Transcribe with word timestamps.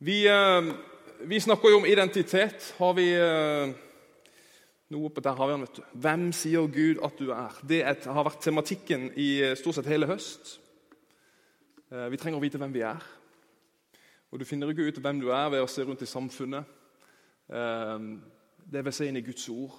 Vi, 0.00 0.28
eh, 0.28 0.74
vi 1.20 1.40
snakker 1.40 1.72
jo 1.72 1.76
om 1.80 1.86
identitet. 1.86 2.74
Har 2.78 2.92
vi 2.94 3.08
eh, 3.18 3.70
noe 4.94 5.08
på 5.10 5.22
der 5.26 5.34
har 5.34 5.48
vi 5.48 5.54
den, 5.56 5.64
vet 5.66 5.80
du. 5.80 5.88
Hvem 6.04 6.26
sier 6.38 6.68
Gud 6.70 7.00
at 7.02 7.18
du 7.18 7.32
er? 7.34 7.56
Det 7.66 7.80
har 8.06 8.26
vært 8.28 8.44
tematikken 8.46 9.08
i 9.18 9.26
eh, 9.42 9.56
stort 9.58 9.74
sett 9.74 9.90
hele 9.90 10.06
høst. 10.06 10.60
Vi 11.88 12.18
trenger 12.20 12.36
å 12.36 12.44
vite 12.44 12.60
hvem 12.60 12.74
vi 12.76 12.84
er. 12.84 13.02
Og 14.30 14.38
Du 14.38 14.44
finner 14.44 14.70
ikke 14.70 14.86
ut 14.86 14.98
hvem 15.02 15.22
du 15.22 15.30
er 15.32 15.48
ved 15.50 15.64
å 15.64 15.70
se 15.72 15.82
rundt 15.82 16.02
i 16.04 16.08
samfunnet. 16.10 16.68
Det 17.48 18.82
vil 18.84 18.92
se 18.92 19.06
inn 19.08 19.16
i 19.16 19.22
Guds 19.24 19.46
ord. 19.48 19.72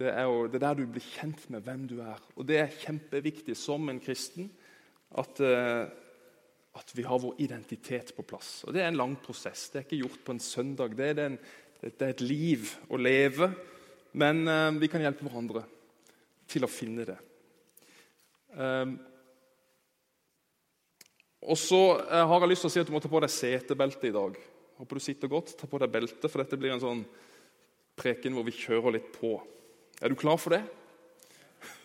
Det 0.00 0.08
er, 0.08 0.24
jo, 0.24 0.46
det 0.48 0.56
er 0.56 0.64
der 0.64 0.78
du 0.78 0.86
blir 0.88 1.04
kjent 1.04 1.44
med 1.52 1.66
hvem 1.66 1.84
du 1.90 1.98
er. 2.00 2.24
Og 2.40 2.48
Det 2.48 2.56
er 2.56 2.72
kjempeviktig 2.72 3.52
som 3.52 3.84
en 3.92 4.00
kristen 4.00 4.48
at 5.12 5.44
at 6.80 6.94
vi 6.96 7.02
har 7.02 7.18
vår 7.20 7.34
identitet 7.44 8.14
på 8.16 8.24
plass. 8.24 8.62
Og 8.64 8.72
Det 8.72 8.80
er 8.80 8.88
en 8.88 9.00
lang 9.00 9.16
prosess. 9.20 9.68
Det 9.68 9.80
er 9.80 9.84
ikke 9.84 10.00
gjort 10.00 10.22
på 10.24 10.32
en 10.32 10.40
søndag. 10.40 10.94
Det 10.96 11.08
er, 11.10 11.18
en, 11.26 11.36
det 11.82 11.92
er 12.00 12.14
et 12.14 12.24
liv 12.24 12.70
å 12.88 12.96
leve. 13.00 13.50
Men 14.16 14.40
uh, 14.48 14.70
vi 14.80 14.88
kan 14.90 15.02
hjelpe 15.04 15.26
hverandre 15.26 15.66
til 16.50 16.64
å 16.64 16.70
finne 16.72 17.04
det. 17.06 17.18
Uh, 18.56 18.96
og 21.44 21.58
så 21.60 21.82
uh, 22.00 22.24
har 22.30 22.40
jeg 22.40 22.52
lyst 22.54 22.64
til 22.64 22.70
å 22.70 22.74
si 22.74 22.82
at 22.82 22.88
du 22.88 22.94
må 22.94 23.02
ta 23.04 23.10
på 23.12 23.20
deg 23.22 23.34
setebelte 23.34 24.08
i 24.08 24.14
dag. 24.16 24.38
Håper 24.80 24.96
du 24.96 25.04
sitter 25.04 25.30
godt. 25.30 25.52
Ta 25.60 25.68
på 25.68 25.80
deg 25.82 25.92
belte, 25.92 26.30
for 26.32 26.40
dette 26.40 26.58
blir 26.60 26.72
en 26.74 26.82
sånn 26.82 27.04
preken 28.00 28.32
hvor 28.32 28.46
vi 28.48 28.56
kjører 28.56 28.96
litt 28.96 29.10
på. 29.12 29.34
Er 30.00 30.08
du 30.08 30.16
klar 30.16 30.40
for 30.40 30.56
det? 30.56 30.62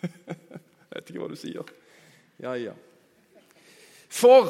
jeg 0.00 0.94
vet 0.94 1.12
ikke 1.12 1.20
hva 1.20 1.28
du 1.28 1.36
sier. 1.36 1.76
Ja, 2.40 2.56
ja. 2.56 2.72
For 4.08 4.48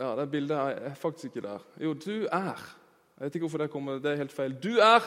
Ja, 0.00 0.16
Det 0.16 0.30
bildet 0.30 0.56
er 0.56 0.94
faktisk 0.94 1.24
ikke 1.24 1.48
der. 1.48 1.62
Jo, 1.80 1.94
du 1.94 2.26
er 2.32 2.60
Jeg 3.16 3.24
vet 3.24 3.34
ikke 3.34 3.44
hvorfor 3.48 3.58
det 3.58 3.70
kommer, 3.70 3.98
det 3.98 4.12
er 4.12 4.16
helt 4.16 4.32
feil. 4.32 4.52
Du 4.62 4.76
er 4.76 5.00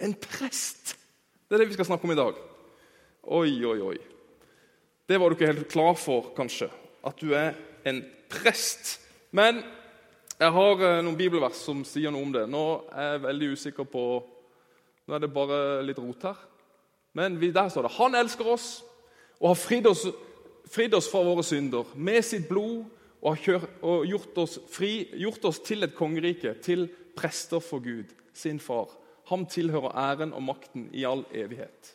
en 0.00 0.14
prest! 0.14 0.96
Det 1.48 1.54
er 1.54 1.58
det 1.58 1.68
vi 1.68 1.76
skal 1.76 1.84
snakke 1.84 2.04
om 2.04 2.10
i 2.10 2.16
dag. 2.16 2.34
Oi, 3.22 3.64
oi, 3.64 3.80
oi. 3.80 3.96
Det 5.08 5.20
var 5.20 5.28
du 5.28 5.34
ikke 5.36 5.46
helt 5.52 5.68
klar 5.68 5.94
for, 5.94 6.32
kanskje. 6.36 6.70
At 7.04 7.20
du 7.20 7.34
er 7.34 7.52
en 7.84 8.00
prest. 8.30 9.00
Men 9.30 9.60
jeg 10.38 10.50
har 10.56 10.80
eh, 10.80 11.02
noen 11.04 11.18
bibelvers 11.18 11.60
som 11.60 11.84
sier 11.84 12.10
noe 12.10 12.24
om 12.24 12.32
det. 12.32 12.46
Nå 12.48 12.64
er 12.88 13.12
jeg 13.12 13.22
veldig 13.28 13.52
usikker 13.52 13.84
på 13.84 14.06
Nå 15.04 15.14
er 15.14 15.20
det 15.20 15.34
bare 15.34 15.82
litt 15.84 16.00
rot 16.00 16.24
her. 16.24 16.38
Men 17.12 17.36
der 17.36 17.68
står 17.68 17.84
det 17.84 17.96
Han 17.98 18.14
elsker 18.16 18.48
oss 18.48 18.68
og 19.40 19.50
har 19.50 19.58
fridd 19.60 19.86
oss, 19.86 20.06
fridd 20.72 20.94
oss 20.96 21.10
fra 21.10 21.20
våre 21.26 21.44
synder 21.44 21.90
med 21.94 22.24
sitt 22.24 22.48
blod 22.48 22.86
og 23.24 23.36
har 23.36 24.04
gjort 24.04 24.38
oss, 24.42 24.58
fri, 24.68 25.08
gjort 25.16 25.44
oss 25.48 25.62
til 25.64 25.86
et 25.86 25.94
kongerike, 25.96 26.54
til 26.60 26.88
prester 27.16 27.62
for 27.64 27.80
Gud, 27.80 28.12
sin 28.36 28.60
far. 28.60 28.90
Ham 29.30 29.46
tilhører 29.48 29.96
æren 29.96 30.34
og 30.36 30.42
makten 30.44 30.90
i 30.92 31.06
all 31.08 31.24
evighet. 31.32 31.94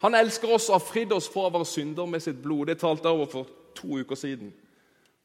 Han 0.00 0.14
elsker 0.14 0.54
oss 0.54 0.70
og 0.70 0.78
har 0.78 0.86
fridd 0.86 1.12
oss 1.12 1.28
fra 1.28 1.50
våre 1.52 1.66
synder 1.68 2.06
med 2.06 2.22
sitt 2.24 2.38
blod. 2.42 2.68
Det 2.70 2.78
talte 2.80 3.08
jeg 3.10 3.18
over 3.18 3.30
for 3.32 3.50
to 3.76 3.98
uker 3.98 4.16
siden. 4.16 4.52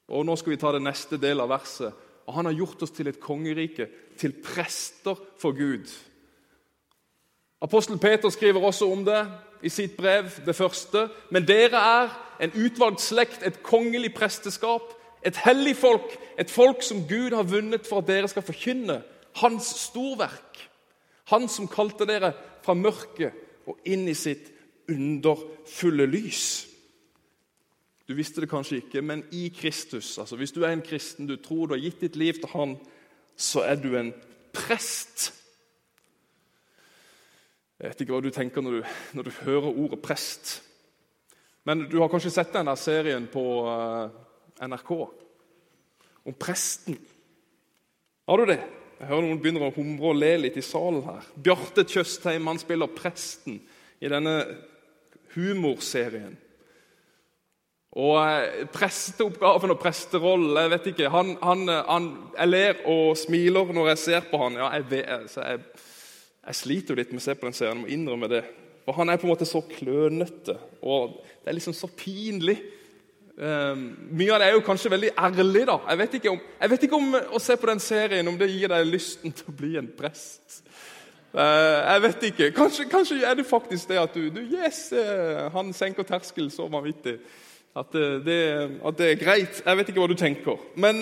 Og 0.09 0.25
Nå 0.25 0.35
skal 0.35 0.55
vi 0.55 0.59
ta 0.59 0.73
det 0.73 0.81
neste 0.83 1.19
del 1.21 1.39
av 1.39 1.53
verset. 1.53 1.93
Og 2.27 2.33
Han 2.33 2.49
har 2.49 2.58
gjort 2.58 2.83
oss 2.83 2.91
til 2.91 3.08
et 3.08 3.19
kongerike, 3.21 3.87
til 4.17 4.33
prester 4.43 5.15
for 5.39 5.55
Gud. 5.55 5.87
Apostel 7.61 7.97
Peter 7.97 8.30
skriver 8.30 8.59
også 8.59 8.91
om 8.91 9.05
det 9.05 9.21
i 9.63 9.69
sitt 9.69 9.95
brev, 9.97 10.27
det 10.45 10.55
første. 10.55 11.08
Men 11.31 11.47
dere 11.47 11.80
er 11.80 12.17
en 12.43 12.52
utvalgt 12.65 13.02
slekt, 13.02 13.43
et 13.43 13.61
kongelig 13.63 14.13
presteskap, 14.13 14.91
et 15.25 15.38
hellig 15.45 15.75
folk, 15.79 16.17
et 16.39 16.52
folk 16.52 16.83
som 16.83 17.05
Gud 17.07 17.35
har 17.35 17.47
vunnet 17.47 17.88
for 17.88 18.02
at 18.02 18.09
dere 18.09 18.29
skal 18.31 18.45
forkynne 18.45 18.99
hans 19.41 19.69
storverk. 19.88 20.59
Han 21.31 21.48
som 21.49 21.70
kalte 21.71 22.08
dere 22.09 22.33
fra 22.64 22.75
mørket 22.75 23.67
og 23.70 23.80
inn 23.87 24.08
i 24.11 24.17
sitt 24.17 24.52
underfulle 24.92 26.05
lys. 26.09 26.45
Du 28.03 28.15
visste 28.17 28.43
det 28.43 28.52
kanskje 28.52 28.81
ikke, 28.81 29.02
men 29.02 29.23
i 29.31 29.48
Kristus 29.55 30.17
altså 30.20 30.36
Hvis 30.36 30.52
du 30.52 30.64
er 30.64 30.73
en 30.73 30.83
kristen, 30.83 31.27
du 31.27 31.37
tror 31.39 31.67
du 31.67 31.77
har 31.77 31.83
gitt 31.86 32.02
ditt 32.03 32.19
liv 32.19 32.33
til 32.33 32.52
han, 32.52 32.75
så 33.36 33.64
er 33.64 33.80
du 33.80 33.95
en 33.95 34.11
prest. 34.53 35.31
Jeg 37.80 37.89
vet 37.89 38.03
ikke 38.03 38.14
hva 38.14 38.21
du 38.23 38.30
tenker 38.31 38.61
når 38.61 38.71
du, 38.71 38.83
når 39.14 39.23
du 39.23 39.31
hører 39.48 39.71
ordet 39.71 40.02
prest. 40.03 40.61
Men 41.64 41.87
du 41.89 41.98
har 42.02 42.11
kanskje 42.11 42.31
sett 42.36 42.53
den 42.53 42.67
der 42.67 42.80
serien 42.80 43.25
på 43.31 43.43
uh, 43.64 44.11
NRK 44.67 44.91
om 46.23 46.35
presten. 46.39 46.97
Har 48.27 48.39
du 48.39 48.47
det? 48.47 48.61
Jeg 48.99 49.09
hører 49.09 49.25
noen 49.25 49.41
begynner 49.43 49.67
å 49.67 49.75
humre 49.75 50.13
og 50.13 50.19
le 50.21 50.31
litt 50.45 50.57
i 50.59 50.63
salen 50.63 51.03
her. 51.03 51.25
Bjarte 51.35 51.83
Tjøstheim 51.83 52.47
han 52.47 52.61
spiller 52.61 52.91
presten 52.95 53.57
i 53.99 54.11
denne 54.11 54.37
humorserien. 55.33 56.37
Og 57.93 58.15
eh, 58.23 58.63
Presteoppgaven 58.73 59.69
og 59.69 59.77
presterollen 59.77 60.57
Jeg 60.57 60.69
vet 60.71 60.87
ikke, 60.89 61.11
han, 61.13 61.35
han, 61.43 61.67
han, 61.69 62.07
Jeg 62.33 62.49
ler 62.49 62.80
og 62.89 63.11
smiler 63.21 63.69
når 63.75 63.91
jeg 63.91 64.01
ser 64.01 64.23
på 64.31 64.39
han. 64.41 64.57
Ja, 64.57 64.71
jeg, 64.80 64.87
vet, 64.89 65.11
altså, 65.13 65.43
jeg, 65.45 65.83
jeg 66.47 66.57
sliter 66.57 66.93
jo 66.93 67.01
litt 67.01 67.11
med 67.13 67.21
å 67.21 67.25
se 67.27 67.35
på 67.37 67.45
den 67.45 67.57
serien, 67.57 67.83
jeg 67.83 67.83
må 67.83 67.91
innrømme 67.93 68.31
det. 68.31 68.41
For 68.83 68.97
Han 68.97 69.11
er 69.11 69.19
på 69.19 69.27
en 69.27 69.31
måte 69.31 69.47
så 69.47 69.61
klønete, 69.63 70.57
og 70.83 71.19
det 71.21 71.51
er 71.51 71.55
liksom 71.55 71.75
så 71.77 71.87
pinlig. 71.87 72.57
Um, 73.33 73.86
mye 74.14 74.30
av 74.30 74.44
det 74.44 74.48
er 74.48 74.52
jo 74.54 74.66
kanskje 74.66 74.92
veldig 74.94 75.10
ærlig. 75.17 75.66
da. 75.66 75.80
Jeg 75.89 75.98
vet, 75.98 76.26
om, 76.30 76.42
jeg 76.61 76.70
vet, 76.70 76.83
ikke 76.86 76.98
om, 76.99 77.16
å 77.33 77.39
se 77.42 77.55
på 77.58 77.70
den 77.70 77.80
serien 77.82 78.27
om 78.30 78.36
det 78.38 78.52
gir 78.52 78.70
deg 78.70 78.86
lysten 78.86 79.33
til 79.33 79.49
å 79.49 79.55
bli 79.58 79.71
en 79.80 79.89
prest. 79.98 80.60
Uh, 81.33 81.42
jeg 81.42 82.02
vet 82.04 82.26
ikke. 82.30 82.49
Kanskje, 82.54 82.86
kanskje, 82.92 83.23
er 83.26 83.39
det 83.39 83.48
faktisk 83.49 83.89
det 83.89 83.98
at 83.98 84.14
du, 84.14 84.27
du 84.30 84.43
Yes! 84.43 84.92
Uh, 84.93 85.49
han 85.55 85.73
senker 85.73 86.05
terskelen 86.05 86.52
så 86.54 86.67
vanvittig. 86.70 87.16
At, 87.73 87.95
uh, 87.98 88.20
det, 88.22 88.38
at, 88.86 88.99
det, 88.99 89.08
er 89.08 89.23
greit. 89.23 89.64
Jeg 89.66 89.80
vet 89.80 89.89
ikke 89.89 90.04
hva 90.04 90.11
du 90.11 90.20
tenker. 90.20 90.60
Men 90.77 91.02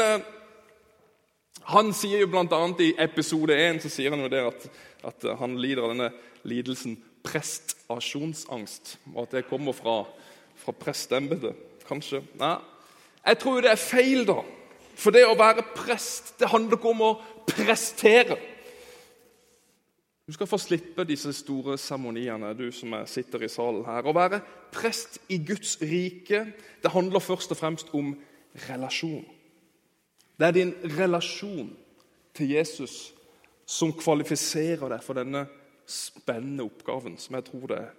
han 1.67 1.91
sier 1.93 2.23
jo 2.23 2.29
bl.a. 2.31 2.61
i 2.79 2.93
episode 3.03 3.57
1 3.59 3.81
så 3.83 3.91
sier 3.91 4.15
han 4.15 4.23
jo 4.23 4.31
det 4.31 4.45
at, 4.47 4.69
at 5.11 5.27
han 5.41 5.59
lider 5.59 5.83
av 5.83 5.91
denne 5.91 6.07
lidelsen 6.47 6.95
prestasjonsangst. 7.27 8.95
Og 9.11 9.25
at 9.25 9.35
det 9.35 9.43
kommer 9.51 9.75
fra, 9.75 10.05
fra 10.63 10.73
prestembetet 10.79 11.67
kanskje. 11.91 12.23
Nei, 12.39 12.55
jeg 13.21 13.39
tror 13.41 13.59
jo 13.59 13.65
det 13.67 13.75
er 13.75 13.83
feil, 13.83 14.23
da. 14.29 14.39
For 14.97 15.13
det 15.13 15.25
å 15.27 15.37
være 15.37 15.67
prest, 15.75 16.35
det 16.39 16.49
handler 16.51 16.79
ikke 16.79 16.91
om 16.91 17.05
å 17.05 17.11
prestere. 17.47 18.39
Du 20.27 20.35
skal 20.35 20.47
få 20.47 20.59
slippe 20.61 21.03
disse 21.03 21.33
store 21.35 21.77
seremoniene, 21.81 22.53
du 22.55 22.69
som 22.71 22.93
sitter 23.09 23.43
i 23.43 23.49
salen 23.51 23.83
her. 23.83 24.05
Å 24.05 24.15
være 24.15 24.41
prest 24.71 25.17
i 25.33 25.41
Guds 25.43 25.73
rike 25.81 26.45
det 26.81 26.91
handler 26.93 27.23
først 27.23 27.51
og 27.51 27.59
fremst 27.59 27.89
om 27.97 28.13
relasjon. 28.69 29.25
Det 30.39 30.47
er 30.47 30.55
din 30.55 30.71
relasjon 30.97 31.73
til 32.37 32.53
Jesus 32.55 33.11
som 33.67 33.91
kvalifiserer 33.93 34.87
deg 34.93 35.03
for 35.03 35.19
denne 35.19 35.43
spennende 35.89 36.63
oppgaven, 36.63 37.17
som 37.19 37.35
jeg 37.35 37.47
tror 37.49 37.67
det 37.71 37.81
er. 37.81 37.91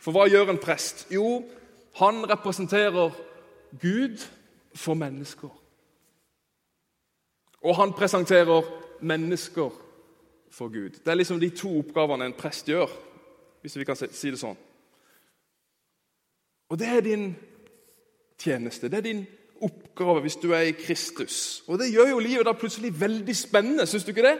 For 0.00 0.14
hva 0.14 0.26
gjør 0.30 0.54
en 0.54 0.62
prest? 0.62 1.06
Jo, 1.12 1.42
han 1.96 2.30
representerer 2.30 3.10
Gud 3.80 4.18
for 4.74 4.94
mennesker. 4.94 5.48
Og 7.62 7.76
han 7.76 7.92
presenterer 7.92 8.62
mennesker 9.00 9.70
for 10.50 10.68
Gud. 10.68 10.90
Det 10.90 11.08
er 11.08 11.14
liksom 11.14 11.40
de 11.40 11.50
to 11.50 11.78
oppgavene 11.78 12.24
en 12.24 12.32
prest 12.32 12.68
gjør, 12.68 12.90
hvis 13.60 13.78
vi 13.78 13.84
kan 13.84 13.96
si 13.96 14.30
det 14.30 14.40
sånn. 14.40 14.58
Og 16.68 16.78
det 16.78 16.88
er 16.88 17.00
din 17.00 17.30
tjeneste, 18.38 18.88
det 18.88 18.98
er 18.98 19.08
din 19.08 19.26
oppgave 19.64 20.20
hvis 20.20 20.36
du 20.36 20.50
er 20.52 20.68
i 20.68 20.76
Kristus. 20.76 21.64
Og 21.66 21.78
det 21.78 21.92
gjør 21.92 22.12
jo 22.12 22.22
livet 22.22 22.46
da 22.46 22.52
plutselig 22.52 22.92
veldig 23.00 23.36
spennende, 23.36 23.86
syns 23.86 24.04
du 24.04 24.12
ikke 24.12 24.28
det? 24.28 24.38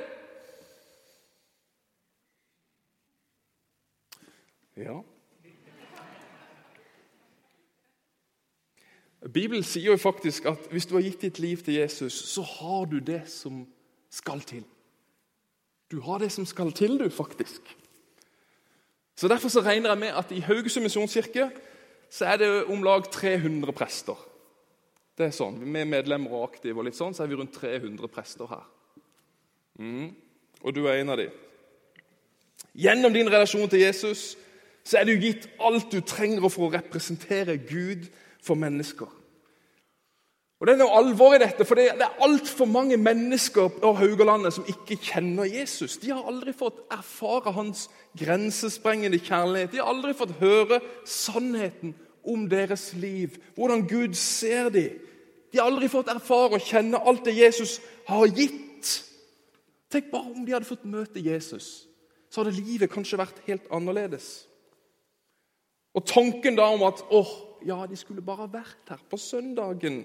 Ja. 4.76 5.00
Bibelen 9.32 9.64
sier 9.64 9.90
jo 9.90 9.96
faktisk 9.96 10.46
at 10.46 10.68
hvis 10.70 10.86
du 10.86 10.94
har 10.94 11.02
gitt 11.02 11.22
ditt 11.22 11.38
liv 11.38 11.62
til 11.64 11.74
Jesus, 11.74 12.12
så 12.12 12.42
har 12.42 12.84
du 12.90 12.98
det 12.98 13.24
som 13.30 13.64
skal 14.10 14.40
til. 14.40 14.64
Du 15.90 16.00
har 16.00 16.18
det 16.18 16.32
som 16.32 16.46
skal 16.46 16.72
til, 16.72 16.98
du, 16.98 17.08
faktisk. 17.10 17.62
Så 19.16 19.28
Derfor 19.28 19.48
så 19.48 19.60
regner 19.60 19.90
jeg 19.90 19.98
med 19.98 20.08
at 20.08 20.30
i 20.30 20.40
Haugesund 20.44 20.84
misjonskirke 20.84 21.50
så 22.10 22.26
er 22.26 22.36
det 22.36 22.48
om 22.64 22.82
lag 22.82 23.10
300 23.12 23.72
prester. 23.72 24.16
Det 25.18 25.26
er 25.26 25.32
sånn, 25.34 25.58
Med 25.64 25.88
medlemmer 25.88 26.30
og 26.36 26.50
aktive 26.50 26.78
og 26.78 26.86
litt 26.86 26.98
sånn, 26.98 27.14
så 27.16 27.24
er 27.24 27.30
vi 27.30 27.38
rundt 27.38 27.54
300 27.56 28.08
prester 28.12 28.46
her. 28.50 28.66
Mm. 29.80 30.10
Og 30.62 30.74
du 30.74 30.84
er 30.86 31.00
en 31.00 31.14
av 31.14 31.20
dem. 31.20 31.32
Gjennom 32.76 33.12
din 33.12 33.30
relasjon 33.32 33.68
til 33.68 33.80
Jesus 33.80 34.36
så 34.86 35.00
er 35.00 35.08
du 35.08 35.16
gitt 35.18 35.48
alt 35.58 35.90
du 35.90 36.00
trenger 36.04 36.44
for 36.52 36.68
å 36.68 36.74
representere 36.76 37.56
Gud 37.58 38.06
for 38.46 38.58
mennesker. 38.58 39.10
Og 40.56 40.66
Det 40.66 40.72
er 40.72 40.80
noe 40.80 40.96
alvor 40.96 41.34
i 41.36 41.40
dette, 41.42 41.66
for 41.68 41.76
det 41.76 41.90
er 41.92 42.22
altfor 42.24 42.64
mange 42.64 42.96
mennesker 42.96 43.68
på 43.76 43.90
Haugalandet 43.98 44.54
som 44.56 44.68
ikke 44.70 44.96
kjenner 44.96 45.44
Jesus. 45.44 45.98
De 46.00 46.14
har 46.14 46.24
aldri 46.24 46.54
fått 46.56 46.78
erfare 46.94 47.52
hans 47.52 47.90
grensesprengende 48.16 49.20
kjærlighet. 49.20 49.74
De 49.74 49.82
har 49.82 49.90
aldri 49.92 50.14
fått 50.16 50.38
høre 50.40 50.80
sannheten 51.04 51.92
om 52.26 52.46
deres 52.48 52.94
liv, 52.96 53.36
hvordan 53.54 53.84
Gud 53.88 54.16
ser 54.16 54.70
dem. 54.72 54.96
De 55.52 55.60
har 55.60 55.68
aldri 55.68 55.90
fått 55.92 56.08
erfare 56.08 56.56
og 56.56 56.64
kjenne 56.64 57.02
alt 57.04 57.28
det 57.28 57.36
Jesus 57.36 57.76
har 58.08 58.24
gitt. 58.32 58.88
Tenk 59.92 60.08
bare 60.10 60.32
om 60.32 60.46
de 60.46 60.56
hadde 60.56 60.68
fått 60.68 60.88
møte 60.88 61.20
Jesus. 61.22 61.84
Så 62.32 62.40
hadde 62.40 62.56
livet 62.56 62.90
kanskje 62.92 63.20
vært 63.20 63.44
helt 63.46 63.68
annerledes. 63.72 64.46
Og 65.96 66.04
tanken 66.08 66.56
da 66.58 66.66
om 66.72 66.82
at 66.88 67.04
åh, 67.12 67.30
ja, 67.66 67.78
de 67.90 67.96
skulle 67.98 68.24
bare 68.24 68.48
vært 68.52 68.92
her 68.92 69.02
på 69.10 69.18
søndagen 69.20 70.04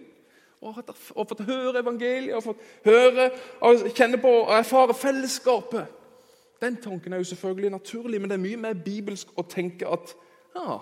og, 0.61 0.77
og 1.15 1.27
fått 1.27 1.45
høre 1.47 1.81
evangeliet 1.81 2.35
og 2.37 2.43
fått 2.45 2.61
høre 2.85 3.29
og 3.65 3.87
kjenne 3.97 4.19
på 4.21 4.31
og 4.43 4.53
erfare 4.55 4.93
fellesskapet. 4.97 5.97
Den 6.61 6.77
tanken 6.81 7.13
er 7.13 7.17
jo 7.17 7.29
selvfølgelig 7.31 7.69
naturlig, 7.73 8.21
men 8.21 8.29
det 8.29 8.37
er 8.37 8.43
mye 8.43 8.59
mer 8.67 8.77
bibelsk 8.77 9.31
å 9.37 9.45
tenke 9.49 9.89
at 9.89 10.13
ja, 10.53 10.77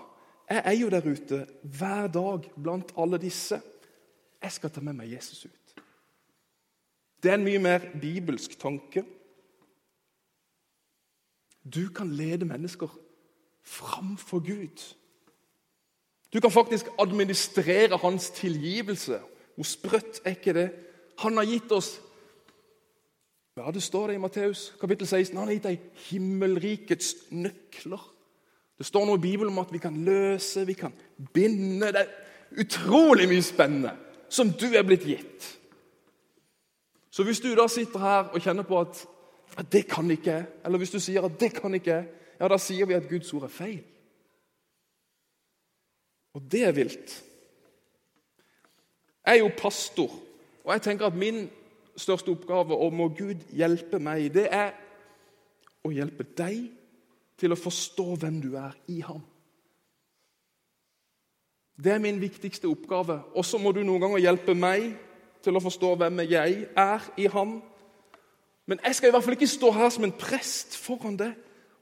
jeg 0.50 0.62
er 0.64 0.76
jo 0.76 0.90
der 0.92 1.06
ute 1.06 1.38
hver 1.62 2.10
dag 2.12 2.50
blant 2.56 2.92
alle 2.98 3.20
disse. 3.22 3.60
Jeg 4.42 4.52
skal 4.52 4.72
ta 4.74 4.82
med 4.84 4.98
meg 4.98 5.12
Jesus 5.14 5.46
ut. 5.46 5.74
Det 7.22 7.30
er 7.30 7.38
en 7.38 7.44
mye 7.44 7.60
mer 7.60 7.84
bibelsk 8.00 8.58
tanke. 8.60 9.04
Du 11.64 11.88
kan 11.94 12.12
lede 12.12 12.48
mennesker 12.48 12.88
framfor 13.62 14.40
Gud. 14.44 14.84
Du 16.32 16.40
kan 16.40 16.50
faktisk 16.50 16.86
administrere 16.98 17.98
hans 18.02 18.30
tilgivelse 18.30 19.18
hvor 19.60 19.66
sprøtt 19.66 20.22
er 20.24 20.36
ikke 20.38 20.54
det? 20.56 20.68
Han 21.20 21.36
har 21.36 21.44
gitt 21.44 21.72
oss 21.72 22.00
ja, 23.56 23.70
Det 23.70 23.82
står 23.82 24.06
det 24.06 24.14
i 24.14 24.22
Matteus 24.22 24.72
kapittel 24.80 25.06
16. 25.06 25.36
Han 25.36 25.48
har 25.48 25.54
gitt 25.54 25.66
deg 25.66 25.82
himmelrikets 26.08 27.14
nøkler. 27.30 28.00
Det 28.78 28.86
står 28.86 29.04
noe 29.04 29.18
i 29.18 29.24
Bibelen 29.26 29.52
om 29.52 29.60
at 29.60 29.72
vi 29.72 29.82
kan 29.82 29.98
løse, 30.04 30.64
vi 30.66 30.72
kan 30.78 30.94
binde. 31.34 31.90
Det 31.92 32.00
er 32.00 32.62
utrolig 32.62 33.28
mye 33.28 33.44
spennende 33.44 33.92
som 34.32 34.52
du 34.54 34.70
er 34.70 34.86
blitt 34.86 35.04
gitt. 35.04 35.50
Så 37.10 37.26
hvis 37.26 37.42
du 37.42 37.50
da 37.58 37.66
sitter 37.68 38.00
her 38.00 38.30
og 38.30 38.40
kjenner 38.40 38.64
på 38.64 38.80
at, 38.80 39.02
at 39.58 39.68
det 39.72 39.84
kan 39.90 40.08
ikke 40.10 40.44
eller 40.64 40.80
hvis 40.80 40.94
du 40.94 41.00
sier 41.02 41.26
at 41.26 41.36
det 41.40 41.52
kan 41.58 41.74
ikke 41.74 41.98
ja, 42.40 42.48
da 42.48 42.56
sier 42.56 42.88
vi 42.88 42.96
at 42.96 43.10
Guds 43.10 43.34
ord 43.36 43.44
er 43.44 43.52
feil. 43.52 43.82
Og 46.34 46.44
det 46.52 46.64
er 46.64 46.72
vilt. 46.72 47.16
Jeg 49.26 49.36
er 49.36 49.42
jo 49.42 49.50
pastor, 49.58 50.12
og 50.64 50.72
jeg 50.72 50.82
tenker 50.82 51.06
at 51.06 51.16
min 51.16 51.50
største 51.96 52.32
oppgave, 52.32 52.76
og 52.76 52.92
må 52.92 53.08
Gud 53.08 53.42
hjelpe 53.52 53.98
meg, 53.98 54.30
det 54.34 54.46
er 54.50 54.72
å 55.84 55.92
hjelpe 55.92 56.24
deg 56.36 56.70
til 57.40 57.52
å 57.52 57.58
forstå 57.58 58.06
hvem 58.20 58.40
du 58.42 58.54
er 58.60 58.74
i 58.92 59.00
ham. 59.04 59.22
Det 61.80 61.92
er 61.92 62.02
min 62.02 62.20
viktigste 62.20 62.68
oppgave. 62.68 63.22
Og 63.34 63.44
så 63.44 63.58
må 63.58 63.72
du 63.72 63.80
noen 63.84 64.02
ganger 64.02 64.20
hjelpe 64.20 64.54
meg 64.54 64.90
til 65.40 65.56
å 65.56 65.62
forstå 65.64 65.94
hvem 65.96 66.24
jeg 66.28 66.66
er 66.76 67.06
i 67.16 67.28
ham. 67.32 67.60
Men 68.68 68.82
jeg 68.84 68.98
skal 68.98 69.08
i 69.08 69.14
hvert 69.14 69.24
fall 69.24 69.36
ikke 69.38 69.48
stå 69.48 69.70
her 69.72 69.88
som 69.94 70.04
en 70.04 70.12
prest 70.12 70.76
foran 70.76 71.16
det. 71.16 71.30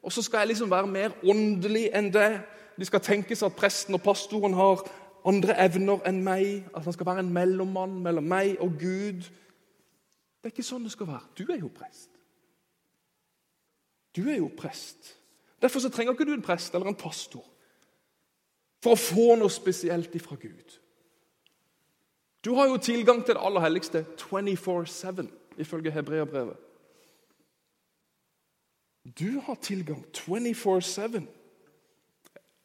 Og 0.03 0.15
så 0.15 0.23
skal 0.23 0.45
jeg 0.45 0.53
liksom 0.53 0.71
være 0.71 0.87
mer 0.87 1.17
åndelig 1.27 1.89
enn 1.99 2.13
det. 2.15 2.31
Det 2.79 2.87
skal 2.87 3.03
tenkes 3.03 3.43
at 3.43 3.57
presten 3.59 3.95
og 3.95 4.03
pastoren 4.03 4.55
har 4.55 4.85
andre 5.27 5.57
evner 5.65 6.05
enn 6.07 6.23
meg, 6.25 6.69
at 6.77 6.85
han 6.87 6.95
skal 6.95 7.07
være 7.09 7.25
en 7.25 7.33
mellommann 7.35 7.99
mellom 8.03 8.29
meg 8.31 8.61
og 8.63 8.77
Gud. 8.79 9.27
Det 10.39 10.47
er 10.47 10.55
ikke 10.55 10.67
sånn 10.67 10.87
det 10.87 10.95
skal 10.95 11.11
være. 11.11 11.27
Du 11.35 11.51
er 11.51 11.59
jo 11.59 11.71
prest. 11.75 12.11
Du 14.17 14.29
er 14.31 14.39
jo 14.39 14.51
prest. 14.57 15.17
Derfor 15.63 15.83
så 15.83 15.91
trenger 15.91 16.15
ikke 16.15 16.29
du 16.29 16.37
en 16.37 16.45
prest 16.45 16.75
eller 16.75 16.91
en 16.91 16.99
pastor 16.99 17.45
for 18.83 18.95
å 18.95 19.01
få 19.01 19.33
noe 19.41 19.51
spesielt 19.51 20.15
ifra 20.15 20.39
Gud. 20.39 20.77
Du 22.47 22.53
har 22.55 22.69
jo 22.71 22.79
tilgang 22.79 23.25
til 23.25 23.35
det 23.35 23.43
aller 23.43 23.65
helligste 23.65 24.05
24-7, 24.21 25.27
ifølge 25.59 25.91
hebreerbrevet. 25.91 26.57
Du 29.19 29.41
har 29.41 29.59
tilgang 29.63 30.05
24-7. 30.15 31.27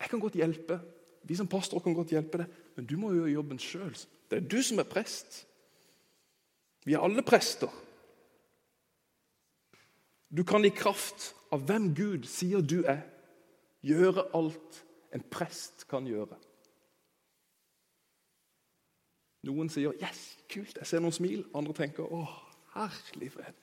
Jeg 0.04 0.12
kan 0.12 0.22
godt 0.22 0.36
hjelpe 0.38 0.82
vi 1.24 1.36
som 1.36 1.48
pastor 1.48 1.80
kan 1.80 1.96
godt 1.96 2.12
hjelpe 2.12 2.42
deg, 2.42 2.56
men 2.76 2.88
du 2.88 2.98
må 3.00 3.14
jo 3.14 3.22
gjøre 3.22 3.36
jobben 3.38 3.60
sjøl. 3.62 3.94
Det 4.30 4.42
er 4.42 4.48
du 4.52 4.60
som 4.64 4.82
er 4.82 4.88
prest. 4.90 5.44
Vi 6.84 6.98
er 6.98 7.04
alle 7.04 7.24
prester. 7.24 7.72
Du 10.28 10.44
kan 10.44 10.66
i 10.66 10.74
kraft 10.74 11.32
av 11.54 11.64
hvem 11.64 11.94
Gud 11.96 12.28
sier 12.28 12.64
du 12.66 12.82
er, 12.84 13.06
gjøre 13.86 14.26
alt 14.36 14.84
en 15.16 15.24
prest 15.32 15.86
kan 15.88 16.08
gjøre. 16.10 16.36
Noen 19.44 19.70
sier 19.70 19.92
'yes, 19.92 20.38
kult', 20.50 20.78
jeg 20.78 20.88
ser 20.88 21.00
noen 21.00 21.12
smil. 21.12 21.46
Andre 21.54 21.74
tenker 21.74 22.04
'å, 22.04 22.28
herlig 22.74 23.32
fred'. 23.32 23.60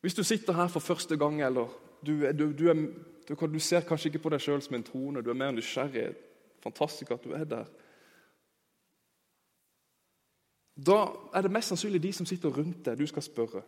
Hvis 0.00 0.14
du 0.14 0.22
sitter 0.22 0.52
her 0.52 0.68
for 0.68 0.80
første 0.80 1.16
gang, 1.16 1.42
eller 1.42 1.87
du, 2.06 2.32
du, 2.32 2.52
du 2.52 2.68
er 2.68 2.74
du, 3.28 3.58
ser 3.60 3.84
kanskje 3.84 4.08
ikke 4.08 4.22
på 4.24 4.32
deg 4.32 4.40
sjøl 4.40 4.62
som 4.64 4.76
en 4.78 4.86
trone, 4.86 5.22
du 5.22 5.30
er 5.30 5.36
mer 5.36 5.52
nysgjerrig. 5.52 6.14
Fantastisk 6.64 7.12
at 7.12 7.24
du 7.24 7.34
er 7.36 7.44
der. 7.44 7.66
Da 10.78 10.98
er 11.34 11.44
det 11.44 11.52
mest 11.52 11.72
sannsynlig 11.72 12.00
de 12.02 12.12
som 12.14 12.26
sitter 12.26 12.54
rundt 12.54 12.84
deg, 12.86 12.98
du 12.98 13.06
skal 13.10 13.24
spørre 13.26 13.64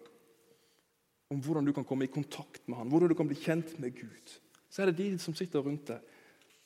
om 1.31 1.39
hvordan 1.43 1.67
du 1.67 1.73
kan 1.75 1.85
komme 1.87 2.07
i 2.07 2.11
kontakt 2.11 2.63
med 2.67 2.79
han, 2.79 2.89
hvordan 2.91 3.11
du 3.11 3.15
kan 3.19 3.29
bli 3.29 3.39
kjent 3.39 3.77
med 3.79 3.95
Gud. 3.95 4.33
Så 4.71 4.83
er 4.83 4.91
det 4.91 4.99
de 4.99 5.19
som 5.19 5.35
sitter 5.35 5.63
rundt 5.63 5.91
deg, 5.91 6.01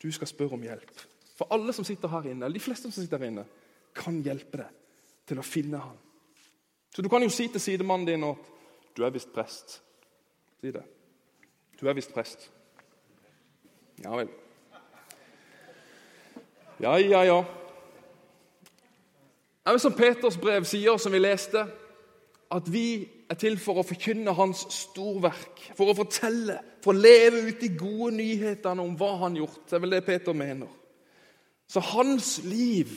du 0.01 0.11
skal 0.13 0.29
spørre 0.29 0.57
om 0.57 0.65
hjelp. 0.65 1.05
For 1.37 1.51
alle 1.53 1.73
som 1.75 1.85
sitter 1.85 2.09
her 2.13 2.31
inne, 2.31 2.47
eller 2.47 2.61
de 2.61 2.65
fleste 2.65 2.89
som 2.89 3.03
sitter 3.03 3.21
her 3.21 3.33
inne, 3.33 3.45
kan 3.95 4.21
hjelpe 4.25 4.61
deg 4.61 4.81
til 5.29 5.41
å 5.41 5.47
finne 5.47 5.81
han. 5.81 5.97
Så 6.95 7.03
du 7.03 7.09
kan 7.11 7.25
jo 7.25 7.33
si 7.33 7.49
til 7.49 7.61
sidemannen 7.61 8.07
din 8.07 8.25
at 8.25 8.51
'du 8.97 9.03
er 9.05 9.11
visst 9.11 9.33
prest'. 9.33 9.81
Si 10.61 10.71
det. 10.71 10.85
Du 11.81 11.89
er 11.89 11.97
visst 11.97 12.15
prest. 12.15 12.51
Ja 14.03 14.17
vel. 14.17 14.29
Ja, 16.83 16.97
ja, 16.99 17.23
ja. 17.25 17.45
Det 19.65 19.81
som 19.81 19.95
Peters 19.97 20.37
brev 20.37 20.67
sier, 20.69 20.97
som 21.01 21.15
vi 21.15 21.23
leste, 21.23 21.65
at 22.53 22.67
vi 22.73 22.87
er 23.31 23.39
til 23.41 23.57
for 23.59 23.81
å 23.81 23.87
forkynne 23.87 24.35
hans 24.37 24.67
storverk. 24.75 25.63
For 25.79 25.91
å 25.91 25.97
fortelle, 25.97 26.59
for 26.85 26.93
å 26.93 27.01
leve 27.01 27.47
ut 27.49 27.63
de 27.63 27.71
gode 27.79 28.13
nyhetene 28.19 28.85
om 28.85 28.97
hva 28.99 29.15
han 29.25 29.39
gjort. 29.39 29.63
Det 29.65 29.79
er 29.79 29.85
vel 29.87 29.97
det 29.97 30.05
Peter 30.07 30.37
mener. 30.37 30.71
Så 31.71 31.81
hans 31.95 32.37
liv 32.45 32.93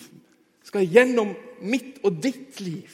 skal 0.67 0.89
gjennom 0.91 1.31
mitt 1.63 2.01
og 2.03 2.19
ditt 2.21 2.59
liv. 2.59 2.91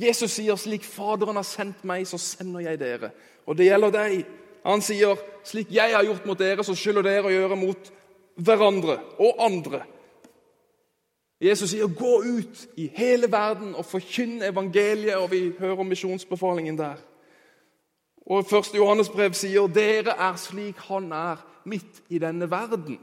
Jesus 0.00 0.32
sier 0.38 0.56
slik 0.56 0.86
Faderen 0.86 1.36
har 1.36 1.44
sendt 1.44 1.84
meg, 1.84 2.06
så 2.08 2.18
sender 2.18 2.64
jeg 2.64 2.80
dere. 2.80 3.12
Og 3.44 3.58
det 3.58 3.68
gjelder 3.68 3.92
deg. 3.94 4.36
Han 4.64 4.82
sier, 4.82 5.16
'Slik 5.44 5.72
jeg 5.72 5.96
har 5.96 6.04
gjort 6.04 6.26
mot 6.26 6.38
dere, 6.38 6.64
så 6.64 6.74
skylder 6.74 7.02
dere 7.02 7.24
å 7.24 7.32
gjøre 7.32 7.56
mot 7.56 7.92
hverandre 8.36 8.98
og 9.18 9.36
andre.' 9.38 9.84
Jesus 11.40 11.70
sier, 11.70 11.86
'Gå 11.86 12.22
ut 12.22 12.68
i 12.76 12.90
hele 12.94 13.32
verden 13.32 13.74
og 13.74 13.84
forkynn 13.84 14.42
evangeliet.' 14.42 15.16
Og 15.16 15.30
vi 15.30 15.52
hører 15.58 15.82
misjonsbefalingen 15.82 16.78
der. 16.78 16.96
Og 18.26 18.44
1. 18.44 18.74
Johannes 18.76 19.08
brev 19.08 19.32
sier, 19.32 19.66
'Dere 19.66 20.10
er 20.10 20.36
slik 20.36 20.76
Han 20.76 21.12
er, 21.12 21.36
midt 21.64 22.02
i 22.08 22.18
denne 22.18 22.50
verden'. 22.50 23.00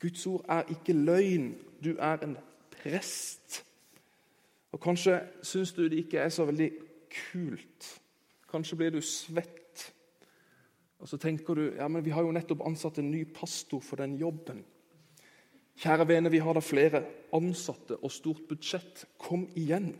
Guds 0.00 0.26
ord 0.26 0.44
er 0.48 0.62
ikke 0.70 0.92
løgn. 0.92 1.54
Du 1.84 1.96
er 1.98 2.16
en 2.22 2.36
prest. 2.82 3.64
Og 4.72 4.80
Kanskje 4.80 5.20
syns 5.42 5.72
du 5.72 5.82
det 5.88 5.98
ikke 5.98 6.18
er 6.18 6.28
så 6.28 6.44
veldig 6.44 6.70
kult. 7.32 8.00
Kanskje 8.50 8.76
blir 8.76 8.90
du 8.90 9.00
svett 9.00 9.67
og 10.98 11.08
så 11.08 11.18
tenker 11.20 11.54
du 11.54 11.64
ja, 11.76 11.88
men 11.88 12.04
vi 12.04 12.10
har 12.10 12.26
jo 12.26 12.34
nettopp 12.34 12.64
ansatt 12.66 12.98
en 12.98 13.10
ny 13.10 13.22
pastor 13.34 13.80
for 13.84 14.00
den 14.00 14.16
jobben. 14.18 14.64
Kjære 15.78 16.08
vene, 16.08 16.30
vi 16.30 16.40
har 16.42 16.56
da 16.58 16.62
flere 16.64 17.04
ansatte 17.34 18.00
og 18.02 18.10
stort 18.10 18.48
budsjett. 18.48 19.04
Kom 19.18 19.46
igjen. 19.56 19.92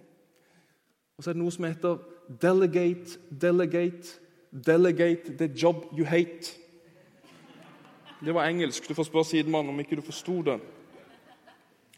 Og 1.16 1.24
så 1.24 1.30
er 1.30 1.36
det 1.36 1.42
noe 1.42 1.54
som 1.54 1.64
heter 1.64 1.98
'delegate, 2.28 3.18
delegate, 3.30 4.18
delegate 4.50 5.36
the 5.38 5.46
job 5.46 5.86
you 5.98 6.04
hate'. 6.04 6.58
Det 8.24 8.34
var 8.34 8.48
engelsk. 8.48 8.88
Du 8.88 8.94
får 8.94 9.02
spørre 9.02 9.24
sidemannen 9.24 9.70
om 9.70 9.80
ikke 9.80 9.96
du 9.96 10.02
forsto 10.02 10.42
det. 10.42 10.60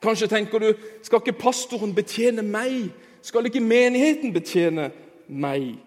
Kanskje 0.03 0.27
tenker 0.27 0.59
du 0.59 0.75
skal 1.03 1.21
ikke 1.21 1.39
pastoren 1.39 1.95
betjene 1.95 2.43
meg? 2.43 2.93
Skal 3.23 3.47
ikke 3.47 3.61
menigheten 3.61 4.33
betjene 4.33 4.91
meg? 5.29 5.79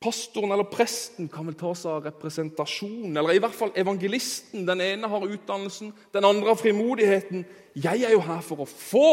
Pastoren 0.00 0.52
eller 0.54 0.64
presten 0.64 1.28
kan 1.28 1.44
vel 1.44 1.58
ta 1.60 1.74
seg 1.76 1.92
av 1.92 2.06
representasjon, 2.08 3.12
eller 3.12 3.36
i 3.36 3.40
hvert 3.42 3.56
fall 3.56 3.74
evangelisten. 3.76 4.64
Den 4.64 4.80
ene 4.80 5.10
har 5.12 5.26
utdannelsen, 5.28 5.92
den 6.14 6.24
andre 6.24 6.54
har 6.54 6.56
frimodigheten. 6.60 7.44
Jeg 7.76 8.06
er 8.08 8.14
jo 8.14 8.22
her 8.24 8.40
for 8.44 8.64
å 8.64 8.68
få. 8.70 9.10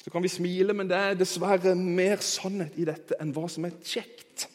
Så 0.00 0.12
kan 0.14 0.24
vi 0.24 0.32
smile, 0.32 0.72
men 0.72 0.88
det 0.88 0.96
er 0.96 1.18
dessverre 1.20 1.74
mer 1.76 2.24
sannhet 2.24 2.78
i 2.80 2.88
dette 2.88 3.18
enn 3.20 3.34
hva 3.36 3.44
som 3.52 3.68
er 3.68 3.76
kjekt. 3.84 4.46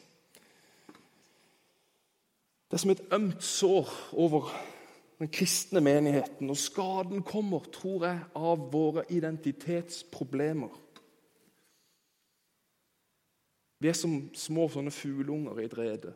Det 2.65 2.79
er 2.79 2.81
som 2.81 2.95
et 2.95 3.05
ømt 3.13 3.43
sår 3.45 3.91
over 4.17 4.50
den 5.21 5.29
kristne 5.29 5.83
menigheten. 5.85 6.50
Og 6.50 6.57
skaden 6.57 7.21
kommer, 7.21 7.62
tror 7.69 8.07
jeg, 8.07 8.23
av 8.33 8.63
våre 8.73 9.05
identitetsproblemer. 9.13 10.73
Vi 13.83 13.91
er 13.91 13.97
som 13.99 14.15
små 14.37 14.69
sånne 14.71 14.93
fugleunger 14.95 15.59
i 15.59 15.67
et 15.67 15.75
rede 15.75 16.13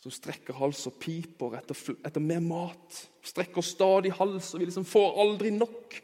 som 0.00 0.12
strekker 0.14 0.56
hals 0.56 0.86
og 0.88 0.96
piper 1.02 1.58
etter, 1.58 1.76
etter, 2.06 2.22
mer 2.24 2.40
mat. 2.40 3.00
Strekker 3.26 3.64
stadig 3.64 4.14
hals, 4.16 4.54
og 4.54 4.62
vi 4.62 4.68
liksom 4.70 4.86
får 4.88 5.18
aldri 5.20 5.50
nok. 5.52 5.98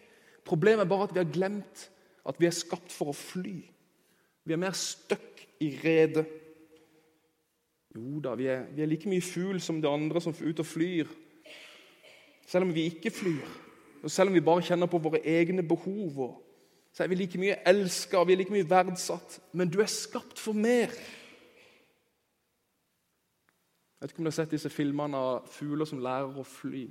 Problemet 0.47 0.85
er 0.85 0.91
bare 0.91 1.07
at 1.09 1.15
vi 1.15 1.23
har 1.23 1.31
glemt 1.33 1.87
at 2.27 2.41
vi 2.43 2.49
er 2.49 2.55
skapt 2.55 2.93
for 2.93 3.13
å 3.13 3.17
fly. 3.17 3.57
Vi 4.45 4.55
er 4.55 4.61
mer 4.61 4.77
støkk 4.77 5.47
i 5.65 5.71
redet. 5.81 6.27
Jo 7.97 8.21
da, 8.21 8.35
vi 8.37 8.51
er, 8.53 8.67
vi 8.77 8.85
er 8.85 8.91
like 8.91 9.09
mye 9.09 9.25
fugl 9.25 9.63
som 9.65 9.81
de 9.81 9.89
andre 9.89 10.21
som 10.21 10.35
er 10.35 10.51
ute 10.51 10.61
og 10.67 10.69
flyr. 10.69 11.09
Selv 12.47 12.69
om 12.69 12.75
vi 12.77 12.91
ikke 12.91 13.15
flyr, 13.15 13.49
og 14.05 14.13
selv 14.13 14.31
om 14.31 14.37
vi 14.37 14.45
bare 14.45 14.67
kjenner 14.67 14.91
på 14.91 15.01
våre 15.03 15.23
egne 15.25 15.65
behov 15.67 16.21
og 16.21 16.35
så 16.97 17.05
er 17.05 17.11
vi 17.13 17.19
like 17.19 17.37
mye 17.37 17.59
elska 17.69 18.23
vi 18.25 18.33
er 18.33 18.39
like 18.41 18.53
mye 18.55 18.65
verdsatt. 18.71 19.35
Men 19.53 19.69
du 19.69 19.83
er 19.85 19.91
skapt 19.93 20.39
for 20.41 20.57
mer. 20.57 20.89
Jeg 23.97 24.01
vet 24.01 24.13
ikke 24.15 24.23
om 24.23 24.25
du 24.25 24.31
har 24.31 24.37
sett 24.39 24.55
disse 24.55 24.71
filmene 24.73 25.19
av 25.21 25.51
fugler 25.53 25.85
som 25.89 26.01
lærer 26.01 26.39
å 26.41 26.45
fly. 26.49 26.87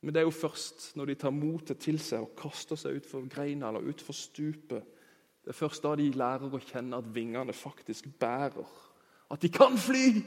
Men 0.00 0.14
det 0.14 0.22
er 0.22 0.24
jo 0.24 0.32
først 0.32 0.94
når 0.96 1.10
de 1.10 1.16
tar 1.20 1.34
motet 1.36 1.82
til 1.84 1.98
seg 2.00 2.24
og 2.24 2.32
kaster 2.38 2.80
seg 2.80 2.96
utfor 2.96 3.26
greina 3.28 3.68
eller 3.68 3.90
utfor 3.92 4.16
stupet, 4.16 4.86
det 5.44 5.52
er 5.52 5.58
først 5.58 5.84
da 5.84 5.92
de 6.00 6.06
lærer 6.16 6.56
å 6.56 6.60
kjenne 6.64 6.96
at 6.96 7.10
vingene 7.12 7.52
faktisk 7.52 8.08
bærer. 8.20 8.70
At 9.28 9.42
de 9.44 9.50
kan 9.52 9.76
fly! 9.76 10.22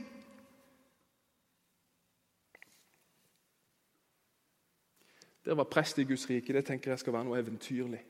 Det 5.42 5.58
være 5.58 5.72
prest 5.72 5.98
i 5.98 6.06
Guds 6.06 6.28
rike 6.30 6.54
det 6.54 6.66
tenker 6.68 6.94
jeg 6.94 7.02
skal 7.02 7.18
være 7.18 7.30
noe 7.30 7.42
eventyrlig. 7.42 8.04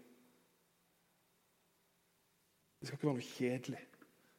Det 2.79 2.87
skal 2.87 2.97
ikke 2.97 3.07
være 3.07 3.17
noe 3.17 3.31
kjedelig. 3.35 3.83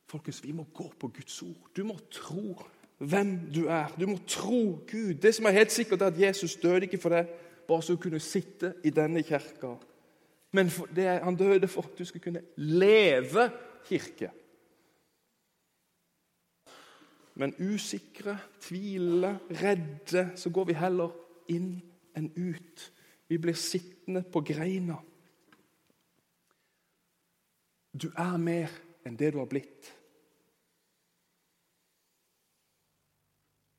Folkens, 0.08 0.42
Vi 0.44 0.52
må 0.52 0.64
gå 0.74 0.92
på 1.00 1.08
Guds 1.08 1.42
ord. 1.42 1.70
Du 1.76 1.84
må 1.84 1.98
tro 2.10 2.56
hvem 2.98 3.34
du 3.54 3.66
er. 3.66 3.92
Du 4.00 4.06
må 4.06 4.18
tro 4.26 4.80
Gud. 4.90 5.14
Det 5.14 5.34
som 5.34 5.46
er 5.46 5.58
helt 5.58 5.72
sikkert, 5.72 6.02
er 6.02 6.06
at 6.06 6.20
Jesus 6.20 6.56
døde 6.56 6.88
ikke 6.88 6.98
for 6.98 7.14
deg 7.14 7.28
bare 7.68 7.82
så 7.84 7.94
du 7.94 8.00
kunne 8.00 8.20
sitte 8.20 8.74
i 8.84 8.90
denne 8.90 9.22
kirka. 9.22 9.74
Men 10.52 10.70
er, 10.96 11.24
han 11.24 11.36
døde 11.36 11.68
for 11.68 11.84
at 11.84 11.98
du 11.98 12.04
skulle 12.04 12.24
kunne 12.24 12.42
leve 12.56 13.50
kirke. 13.88 14.30
Men 17.38 17.54
usikre, 17.60 18.38
tvilende, 18.60 19.38
redde, 19.50 20.30
så 20.34 20.50
går 20.50 20.64
vi 20.64 20.78
heller 20.80 21.12
inn 21.54 21.76
enn 22.16 22.32
ut. 22.34 22.86
Vi 23.28 23.38
blir 23.38 23.54
sittende 23.54 24.24
på 24.32 24.40
greina. 24.40 24.96
Du 27.92 28.10
er 28.12 28.36
mer 28.40 28.72
enn 29.06 29.16
det 29.18 29.32
du 29.34 29.40
har 29.40 29.48
blitt. 29.50 29.92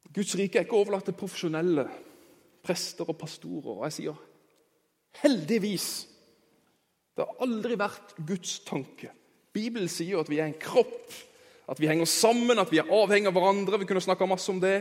Guds 0.09 0.33
rike 0.39 0.57
er 0.57 0.65
ikke 0.65 0.79
overlatt 0.79 1.05
til 1.09 1.17
profesjonelle 1.17 1.85
prester 2.65 3.09
og 3.09 3.17
pastorer. 3.19 3.75
Og 3.77 3.85
jeg 3.87 3.97
sier 3.99 4.21
heldigvis. 5.21 5.89
Det 7.13 7.25
har 7.25 7.43
aldri 7.45 7.77
vært 7.79 8.15
Guds 8.25 8.59
tanke. 8.65 9.11
Bibelen 9.53 9.89
sier 9.91 10.21
at 10.21 10.29
vi 10.31 10.39
er 10.39 10.49
en 10.49 10.61
kropp, 10.61 11.11
at 11.69 11.81
vi 11.81 11.89
henger 11.89 12.09
sammen, 12.09 12.57
at 12.61 12.71
vi 12.71 12.79
er 12.81 12.89
avhengig 12.93 13.29
av 13.29 13.35
hverandre. 13.37 13.81
Vi 13.81 13.89
kunne 13.89 14.03
snakka 14.03 14.27
masse 14.29 14.49
om 14.53 14.61
det. 14.63 14.77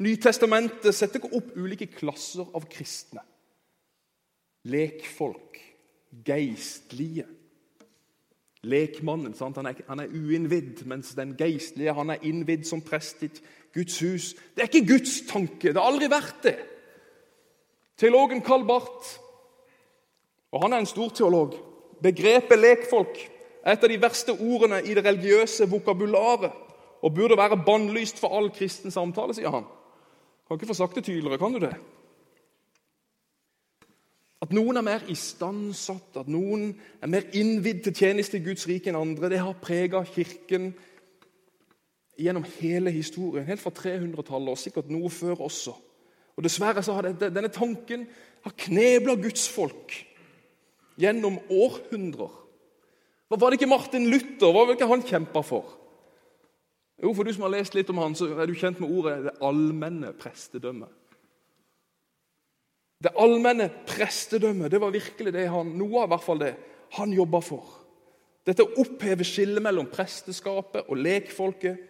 Nytestamentet 0.00 0.96
setter 0.96 1.20
ikke 1.20 1.36
opp 1.36 1.50
ulike 1.60 1.90
klasser 1.92 2.48
av 2.56 2.64
kristne. 2.72 3.20
Lekfolk, 4.70 5.58
geistlige. 6.24 7.26
Lekmannen 8.62 9.34
han 9.40 9.66
er, 9.66 9.78
han 9.88 10.02
er 10.02 10.12
uinnvidd, 10.12 10.84
mens 10.86 11.14
den 11.16 11.32
geistlige 11.38 11.94
han 11.96 12.10
er 12.12 12.26
innvidd 12.28 12.66
som 12.68 12.82
prest 12.84 13.22
i 13.24 13.30
Guds 13.74 13.98
hus. 14.04 14.34
Det 14.54 14.64
er 14.64 14.68
ikke 14.68 14.92
Guds 14.92 15.20
tanke. 15.30 15.72
Det 15.72 15.78
har 15.80 15.88
aldri 15.88 16.10
vært 16.12 16.42
det. 16.44 16.58
Teologen 18.00 18.42
Karl 18.44 18.66
Barth, 18.68 19.16
og 20.52 20.64
han 20.64 20.72
er 20.72 20.82
en 20.82 20.88
stor 20.88 21.12
teolog 21.14 21.56
Begrepet 22.00 22.56
lekfolk 22.56 23.18
er 23.60 23.74
et 23.74 23.82
av 23.84 23.90
de 23.92 23.98
verste 24.00 24.32
ordene 24.32 24.78
i 24.88 24.94
det 24.96 25.04
religiøse 25.04 25.66
vokabularet 25.68 26.54
og 27.00 27.14
burde 27.16 27.36
være 27.36 27.60
bannlyst 27.64 28.20
for 28.20 28.32
all 28.36 28.48
kristen 28.56 28.92
samtale, 28.92 29.34
sier 29.36 29.52
han. 29.52 29.66
Kan 30.48 30.56
ikke 30.56 30.70
få 30.70 30.76
sagt 30.78 30.96
det 30.96 31.04
tydeligere, 31.04 31.38
kan 31.40 31.52
du 31.52 31.60
det? 31.60 31.74
At 34.40 34.54
noen 34.56 34.80
er 34.80 34.84
mer 34.86 35.02
istandsatt, 35.12 36.14
at 36.22 36.28
noen 36.32 36.70
er 37.02 37.10
mer 37.12 37.26
innvidd 37.36 37.82
til 37.84 37.96
tjeneste 37.96 38.38
i 38.38 38.44
Guds 38.44 38.64
rike 38.68 38.88
enn 38.88 38.96
andre, 38.96 39.28
det 39.28 39.42
har 39.42 39.58
prega 39.60 40.00
Kirken 40.08 40.70
gjennom 42.20 42.46
hele 42.56 42.92
historien. 42.94 43.44
Helt 43.48 43.60
fra 43.60 43.72
300-tallet, 43.76 44.52
og 44.54 44.60
sikkert 44.60 44.92
noe 44.92 45.10
før 45.12 45.44
også. 45.48 45.74
Og 46.36 46.46
Dessverre 46.46 46.80
så 46.84 46.96
har 46.96 47.08
dette, 47.08 47.28
denne 47.34 47.52
tanken 47.52 48.06
har 48.46 48.56
knebla 48.64 49.16
folk 49.52 49.96
gjennom 51.00 51.36
århundrer. 51.50 52.32
Var 53.30 53.50
det 53.50 53.60
ikke 53.60 53.70
Martin 53.70 54.08
Luther 54.10 54.50
hva 54.50 54.64
var 54.64 54.72
det 54.72 54.80
ikke 54.80 54.90
han 54.90 55.04
kjempa 55.06 55.42
for? 55.46 55.76
Jo, 57.00 57.12
for 57.14 57.24
du 57.24 57.32
som 57.32 57.44
har 57.46 57.54
lest 57.54 57.76
litt 57.76 57.90
om 57.92 58.00
han, 58.02 58.16
så 58.16 58.26
er 58.34 58.48
du 58.48 58.56
kjent 58.56 58.80
med 58.80 58.90
ordet 58.90 59.24
'det 59.24 59.38
allmenne 59.40 60.12
prestedømmet'. 60.12 60.99
Det 63.00 63.14
allmenne 63.16 63.70
prestedømmet 63.88 64.72
det 64.72 64.80
var 64.80 64.92
virkelig 64.92 65.32
det 65.32 65.46
han, 65.48 65.72
noe 65.78 66.02
av 66.02 66.10
hvert 66.12 66.24
fall 66.24 66.42
det, 66.42 66.54
han 66.98 67.12
jobba 67.14 67.40
for. 67.44 67.76
Dette 68.44 68.64
å 68.64 68.82
oppheve 68.82 69.24
skillet 69.24 69.62
mellom 69.62 69.88
presteskapet 69.92 70.88
og 70.88 71.00
lekfolket. 71.00 71.86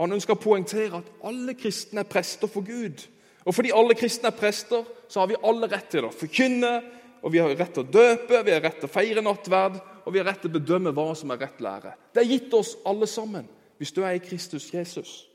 Han 0.00 0.16
ønska 0.16 0.36
å 0.36 0.40
poengtere 0.40 1.00
at 1.00 1.10
alle 1.28 1.56
kristne 1.58 2.04
er 2.04 2.08
prester 2.08 2.48
for 2.48 2.64
Gud. 2.64 3.02
Og 3.44 3.56
fordi 3.56 3.72
alle 3.76 3.96
kristne 3.98 4.30
er 4.30 4.36
prester, 4.36 4.84
så 5.08 5.22
har 5.22 5.30
vi 5.30 5.40
alle 5.44 5.68
rett 5.68 5.88
til 5.92 6.06
å 6.06 6.12
forkynne, 6.14 6.72
og 7.20 7.32
vi 7.34 7.40
har 7.40 7.52
rett 7.52 7.74
til 7.76 7.84
å 7.84 7.92
døpe, 7.92 8.42
vi 8.44 8.52
har 8.54 8.62
rett 8.64 8.78
til 8.80 8.88
å 8.88 8.92
feire 8.92 9.24
nattverd, 9.24 9.80
og 10.04 10.14
vi 10.14 10.20
har 10.20 10.28
rett 10.30 10.40
til 10.44 10.52
å 10.52 10.56
bedømme 10.56 10.92
hva 10.96 11.10
som 11.18 11.32
er 11.34 11.42
rett 11.42 11.60
lære. 11.60 11.92
Det 12.14 12.22
er 12.22 12.30
gitt 12.30 12.54
oss 12.56 12.76
alle 12.88 13.08
sammen 13.10 13.48
hvis 13.80 13.92
du 13.96 14.00
er 14.04 14.16
i 14.16 14.22
Kristus 14.24 14.68
Jesus. 14.72 15.29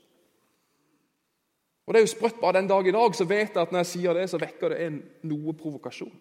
Og 1.86 1.94
det 1.94 2.00
er 2.00 2.06
jo 2.06 2.12
sprøtt 2.12 2.40
Bare 2.42 2.58
den 2.58 2.70
dag 2.70 2.86
i 2.86 2.94
dag 2.94 3.14
så 3.14 3.26
vet 3.28 3.54
jeg 3.54 3.62
at 3.62 3.72
når 3.72 3.84
jeg 3.84 3.92
sier 3.92 4.18
det, 4.18 4.26
så 4.30 4.40
vekker 4.42 4.74
det 4.74 4.80
en 4.86 4.98
noe 5.30 5.54
provokasjon. 5.56 6.14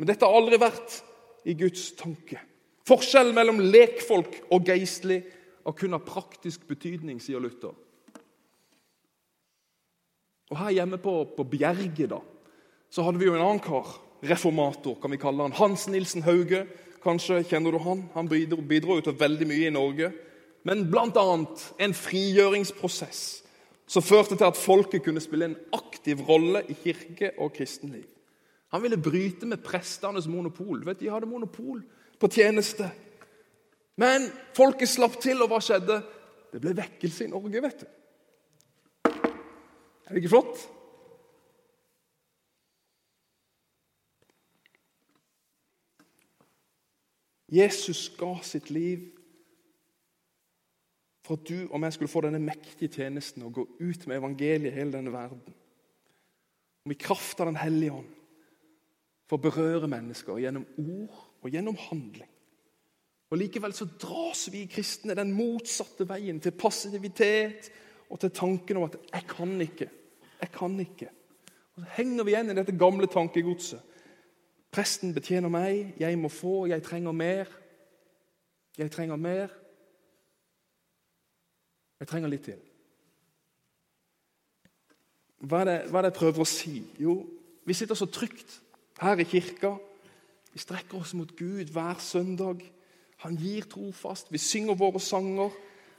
Men 0.00 0.08
dette 0.08 0.24
har 0.24 0.36
aldri 0.36 0.56
vært 0.60 1.02
i 1.44 1.54
Guds 1.60 1.90
tanke. 1.98 2.40
Forskjellen 2.88 3.36
mellom 3.36 3.60
lekfolk 3.60 4.38
og 4.50 4.64
geistlig 4.66 5.20
har 5.66 5.76
kun 5.76 5.94
av 5.94 6.06
praktisk 6.06 6.64
betydning, 6.68 7.20
sier 7.20 7.42
Luther. 7.42 7.74
Og 10.50 10.56
Her 10.58 10.72
hjemme 10.80 10.98
på, 10.98 11.12
på 11.36 11.44
Bjerget 11.46 12.08
da, 12.10 12.22
så 12.90 13.04
hadde 13.06 13.20
vi 13.20 13.28
jo 13.28 13.36
en 13.36 13.44
annen 13.44 13.62
kar. 13.62 13.92
Reformator, 14.26 14.96
kan 15.00 15.12
vi 15.12 15.20
kalle 15.20 15.46
han. 15.46 15.56
Hans 15.56 15.86
Nilsen 15.88 16.24
Hauge. 16.26 16.64
Kanskje 17.00 17.38
kjenner 17.48 17.72
du 17.72 17.78
han? 17.80 18.02
Han 18.12 18.28
bidro, 18.28 18.60
bidro 18.60 18.98
jo 18.98 19.04
til 19.06 19.16
veldig 19.20 19.46
mye 19.48 19.68
i 19.68 19.72
Norge. 19.72 20.10
Men 20.68 20.82
bl.a. 20.92 21.22
en 21.80 21.94
frigjøringsprosess 21.96 23.39
som 23.90 24.04
førte 24.06 24.36
til 24.38 24.46
at 24.46 24.58
folket 24.58 25.02
kunne 25.02 25.22
spille 25.22 25.50
en 25.50 25.58
aktiv 25.74 26.20
rolle 26.28 26.62
i 26.70 26.76
kirke 26.78 27.32
og 27.42 27.52
kristenliv. 27.56 28.06
Han 28.70 28.82
ville 28.84 29.00
bryte 29.02 29.48
med 29.50 29.64
prestenes 29.66 30.28
monopol. 30.30 30.84
Vet, 30.86 31.00
de 31.00 31.10
hadde 31.10 31.26
monopol 31.26 31.82
på 32.20 32.30
tjeneste. 32.30 32.86
Men 33.98 34.28
folket 34.54 34.88
slapp 34.88 35.18
til, 35.20 35.42
og 35.42 35.50
hva 35.50 35.58
skjedde? 35.64 35.98
Det 36.52 36.60
ble 36.62 36.76
vekkelse 36.78 37.26
i 37.26 37.32
Norge, 37.32 37.62
vet 37.62 37.82
du. 37.82 37.88
Er 39.10 40.14
det 40.14 40.22
ikke 40.22 40.36
flott? 40.36 40.62
Jesus 47.50 48.06
ga 48.14 48.36
sitt 48.46 48.70
liv 48.70 49.08
for 51.30 51.38
at 51.38 51.46
du 51.46 51.68
og 51.70 51.82
jeg 51.84 51.92
skulle 51.92 52.10
få 52.10 52.20
denne 52.24 52.40
mektige 52.42 52.90
tjenesten 52.90 53.44
og 53.46 53.52
gå 53.54 53.62
ut 53.78 54.06
med 54.06 54.16
evangeliet 54.16 54.72
i 54.72 54.74
hele 54.74 54.96
denne 54.96 55.12
verden. 55.14 55.54
Om 56.84 56.90
i 56.90 56.98
kraft 56.98 57.40
av 57.40 57.46
Den 57.46 57.60
hellige 57.60 57.92
ånd 57.92 58.08
for 59.30 59.38
å 59.38 59.44
berøre 59.44 59.86
mennesker 59.86 60.40
gjennom 60.42 60.64
ord 60.82 61.20
og 61.44 61.54
gjennom 61.54 61.76
handling. 61.78 62.32
Og 63.30 63.38
Likevel 63.38 63.76
så 63.78 63.86
dras 63.86 64.48
vi 64.50 64.64
kristne 64.66 65.14
den 65.14 65.30
motsatte 65.30 66.08
veien, 66.08 66.40
til 66.40 66.50
passivitet 66.50 67.70
og 68.10 68.18
til 68.18 68.34
tanken 68.34 68.76
om 68.76 68.88
at 68.90 68.96
'jeg 69.12 69.26
kan 69.28 69.60
ikke', 69.60 69.90
'jeg 70.40 70.50
kan 70.52 70.80
ikke'. 70.80 71.14
Og 71.76 71.82
Så 71.82 71.86
henger 71.90 72.24
vi 72.24 72.30
igjen 72.30 72.50
i 72.50 72.54
dette 72.54 72.78
gamle 72.78 73.06
tankegodset. 73.06 73.80
Presten 74.72 75.14
betjener 75.14 75.48
meg, 75.48 75.94
jeg 76.00 76.18
må 76.18 76.28
få, 76.28 76.66
jeg 76.66 76.82
trenger 76.82 77.12
mer. 77.12 77.46
Jeg 78.78 78.90
trenger 78.90 79.16
mer. 79.16 79.59
Jeg 82.00 82.08
trenger 82.08 82.32
litt 82.32 82.46
til. 82.48 82.60
Hva 85.40 85.62
er, 85.62 85.68
det, 85.68 85.76
hva 85.88 86.00
er 86.00 86.06
det 86.06 86.10
jeg 86.12 86.18
prøver 86.18 86.44
å 86.44 86.48
si? 86.48 86.74
Jo, 87.00 87.14
vi 87.64 87.76
sitter 87.76 87.96
så 87.96 88.08
trygt 88.12 88.58
her 89.00 89.20
i 89.20 89.28
kirka. 89.28 89.74
Vi 90.52 90.60
strekker 90.60 91.00
oss 91.00 91.14
mot 91.16 91.32
Gud 91.36 91.72
hver 91.72 92.00
søndag. 92.04 92.64
Han 93.24 93.36
gir 93.40 93.68
trofast. 93.68 94.32
Vi 94.32 94.40
synger 94.40 94.76
våre 94.80 95.00
sanger. 95.00 95.52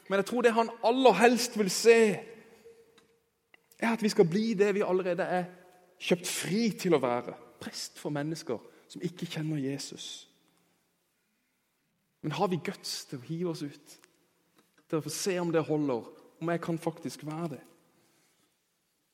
Men 0.10 0.22
jeg 0.22 0.29
tror 0.29 0.46
det 0.46 0.53
han 0.53 0.70
aller 0.84 1.17
helst 1.22 1.58
vil 1.58 1.70
se, 1.72 1.98
er 3.81 3.93
at 3.93 4.01
vi 4.03 4.10
skal 4.10 4.27
bli 4.29 4.53
det 4.53 4.74
vi 4.75 4.84
allerede 4.86 5.24
er 5.24 5.46
kjøpt 6.01 6.27
fri 6.27 6.65
til 6.77 6.98
å 6.98 7.01
være. 7.01 7.34
Prest 7.62 8.01
for 8.01 8.13
mennesker 8.13 8.60
som 8.91 9.01
ikke 9.05 9.29
kjenner 9.29 9.62
Jesus. 9.62 10.27
Men 12.22 12.36
har 12.38 12.51
vi 12.51 12.60
guts 12.62 13.05
til 13.10 13.22
å 13.22 13.25
hive 13.25 13.53
oss 13.53 13.63
ut? 13.63 13.98
Til 14.91 15.00
å 15.00 15.05
få 15.05 15.12
se 15.15 15.38
om 15.39 15.51
det 15.53 15.63
holder, 15.63 16.07
om 16.43 16.50
jeg 16.51 16.62
kan 16.65 16.79
faktisk 16.83 17.24
være 17.24 17.53
det? 17.53 17.62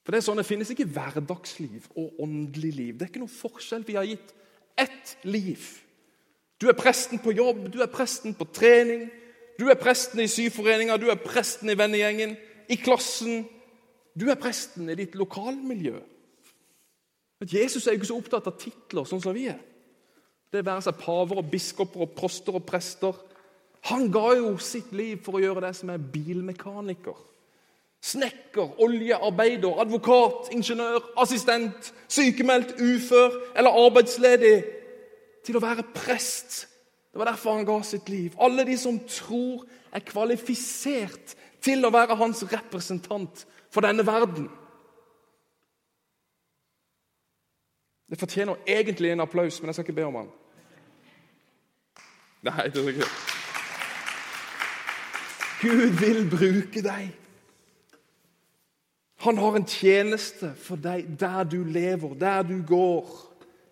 For 0.02 0.16
Det 0.16 0.22
er 0.22 0.26
sånn, 0.26 0.40
det 0.40 0.48
finnes 0.48 0.72
ikke 0.74 0.88
hverdagsliv 0.90 1.86
og 2.00 2.22
åndelig 2.24 2.72
liv. 2.74 2.94
Det 2.96 3.06
er 3.06 3.12
ikke 3.12 3.22
noe 3.22 3.34
forskjell. 3.34 3.84
Vi 3.86 3.98
har 4.00 4.08
gitt 4.08 4.32
ett 4.80 5.12
liv. 5.28 5.66
Du 6.58 6.66
er 6.72 6.78
presten 6.80 7.22
på 7.22 7.36
jobb, 7.36 7.68
du 7.70 7.82
er 7.84 7.92
presten 7.92 8.34
på 8.34 8.48
trening, 8.50 9.06
du 9.60 9.68
er 9.70 9.78
presten 9.78 10.24
i 10.24 10.30
syforeninga, 10.32 10.98
du 10.98 11.12
er 11.12 11.20
presten 11.22 11.70
i 11.70 11.78
vennegjengen, 11.78 12.34
i 12.72 12.78
klassen. 12.82 13.46
Du 14.18 14.26
er 14.32 14.40
presten 14.42 14.90
i 14.90 14.98
ditt 14.98 15.14
lokalmiljø. 15.20 16.00
Men 17.38 17.52
Jesus 17.52 17.86
er 17.86 17.94
jo 17.94 18.00
ikke 18.00 18.10
så 18.10 18.18
opptatt 18.18 18.50
av 18.50 18.58
titler, 18.58 19.06
sånn 19.06 19.22
som 19.22 19.36
vi 19.36 19.46
er. 19.52 19.60
Det 20.50 20.64
være 20.66 20.88
seg 20.88 20.98
paver 21.04 21.44
og 21.44 21.52
biskoper 21.52 22.08
og 22.08 22.16
proster 22.18 22.58
og 22.58 22.66
prester. 22.66 23.20
Han 23.82 24.12
ga 24.12 24.34
jo 24.36 24.58
sitt 24.58 24.92
liv 24.92 25.22
for 25.24 25.38
å 25.38 25.42
gjøre 25.42 25.68
det 25.68 25.74
som 25.78 25.90
er 25.94 26.02
bilmekaniker. 26.14 27.16
Snekker, 28.04 28.76
oljearbeider, 28.84 29.80
advokat, 29.82 30.52
ingeniør, 30.54 31.02
assistent, 31.18 31.94
sykemeldt, 32.08 32.76
ufør 32.82 33.34
eller 33.58 33.80
arbeidsledig 33.86 34.56
til 35.48 35.58
å 35.58 35.64
være 35.64 35.88
prest. 35.96 36.66
Det 37.12 37.20
var 37.20 37.32
derfor 37.32 37.58
han 37.58 37.66
ga 37.66 37.80
sitt 37.88 38.10
liv. 38.10 38.36
Alle 38.40 38.66
de 38.68 38.78
som 38.78 39.00
tror, 39.10 39.66
er 39.92 40.04
kvalifisert 40.06 41.36
til 41.64 41.86
å 41.88 41.92
være 41.94 42.18
hans 42.20 42.44
representant 42.52 43.46
for 43.74 43.82
denne 43.82 44.06
verden. 44.06 44.50
Det 48.08 48.20
fortjener 48.20 48.60
egentlig 48.68 49.12
en 49.12 49.24
applaus, 49.26 49.58
men 49.62 49.72
jeg 49.72 49.76
skal 49.80 49.88
ikke 49.88 49.98
be 49.98 50.06
om 50.06 50.20
den. 50.22 50.30
Nei, 52.48 52.70
det 52.72 52.84
er 52.84 52.94
ikke 52.94 53.10
Gud 55.62 56.00
vil 56.00 56.26
bruke 56.30 56.84
deg. 56.86 57.14
Han 59.26 59.40
har 59.42 59.58
en 59.58 59.66
tjeneste 59.66 60.52
for 60.62 60.78
deg 60.78 61.08
der 61.20 61.44
du 61.50 61.64
lever, 61.64 62.14
der 62.16 62.44
du 62.46 62.60
går. 62.68 63.10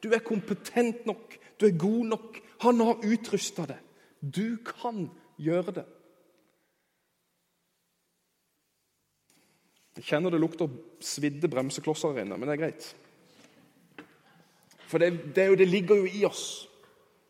Du 0.02 0.10
er 0.14 0.26
kompetent 0.26 1.06
nok 1.06 1.36
du 1.60 1.66
er 1.66 1.78
god 1.78 2.06
nok. 2.06 2.42
Han 2.62 2.80
har 2.80 3.04
utrusta 3.04 3.66
deg. 3.70 3.82
Du 4.22 4.58
kan 4.66 5.08
gjøre 5.38 5.76
det. 5.80 5.86
Jeg 9.96 10.08
kjenner 10.10 10.34
det 10.34 10.42
lukter 10.44 10.72
svidde 11.00 11.48
bremseklosser 11.48 12.16
her 12.18 12.26
inne, 12.26 12.38
men 12.38 12.50
det 12.50 12.56
er 12.58 12.64
greit. 12.66 12.88
For 14.86 15.00
det, 15.00 15.36
det, 15.36 15.48
det 15.60 15.68
ligger 15.70 16.02
jo 16.02 16.10
i 16.10 16.26
oss, 16.28 16.68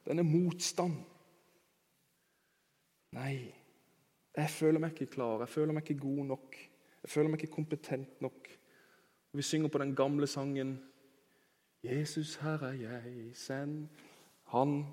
denne 0.07 0.25
motstand. 0.25 0.97
Nei, 3.15 3.35
jeg 4.37 4.49
føler 4.49 4.79
meg 4.79 4.91
ikke 4.91 5.13
klar, 5.13 5.39
jeg 5.39 5.49
føler 5.49 5.73
meg 5.73 5.89
ikke 5.89 6.01
god 6.01 6.25
nok. 6.25 6.57
Jeg 7.03 7.09
føler 7.09 7.29
meg 7.29 7.43
ikke 7.43 7.53
kompetent 7.53 8.21
nok. 8.21 8.49
Og 9.31 9.37
Vi 9.37 9.41
synger 9.41 9.67
på 9.69 9.77
den 9.77 9.95
gamle 9.95 10.27
sangen 10.27 10.79
'Jesus, 11.83 12.35
her 12.35 12.63
er 12.63 12.73
jeg, 12.73 13.31
send 13.33 13.87
han 14.43 14.85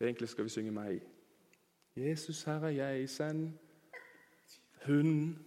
Egentlig 0.00 0.28
skal 0.28 0.44
vi 0.44 0.48
synge 0.48 0.70
meg. 0.70 1.00
Jesus, 1.96 2.44
her 2.44 2.64
er 2.64 2.68
jeg, 2.68 3.08
send 3.10 3.50
hun. 4.86 5.38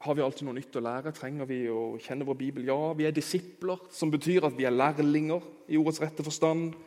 Har 0.00 0.14
vi 0.14 0.22
alltid 0.22 0.46
noe 0.46 0.54
nytt 0.54 0.76
å 0.78 0.82
lære? 0.84 1.10
Trenger 1.12 1.48
vi 1.50 1.58
å 1.68 1.98
kjenne 1.98 2.24
vår 2.28 2.38
bibel? 2.38 2.64
Ja, 2.70 2.92
vi 2.94 3.08
er 3.08 3.16
disipler, 3.16 3.82
som 3.90 4.12
betyr 4.14 4.46
at 4.46 4.54
vi 4.56 4.64
er 4.64 4.76
lærlinger 4.76 5.42
i 5.68 5.80
ordets 5.80 6.00
rette 6.00 6.24
forstand. 6.24 6.78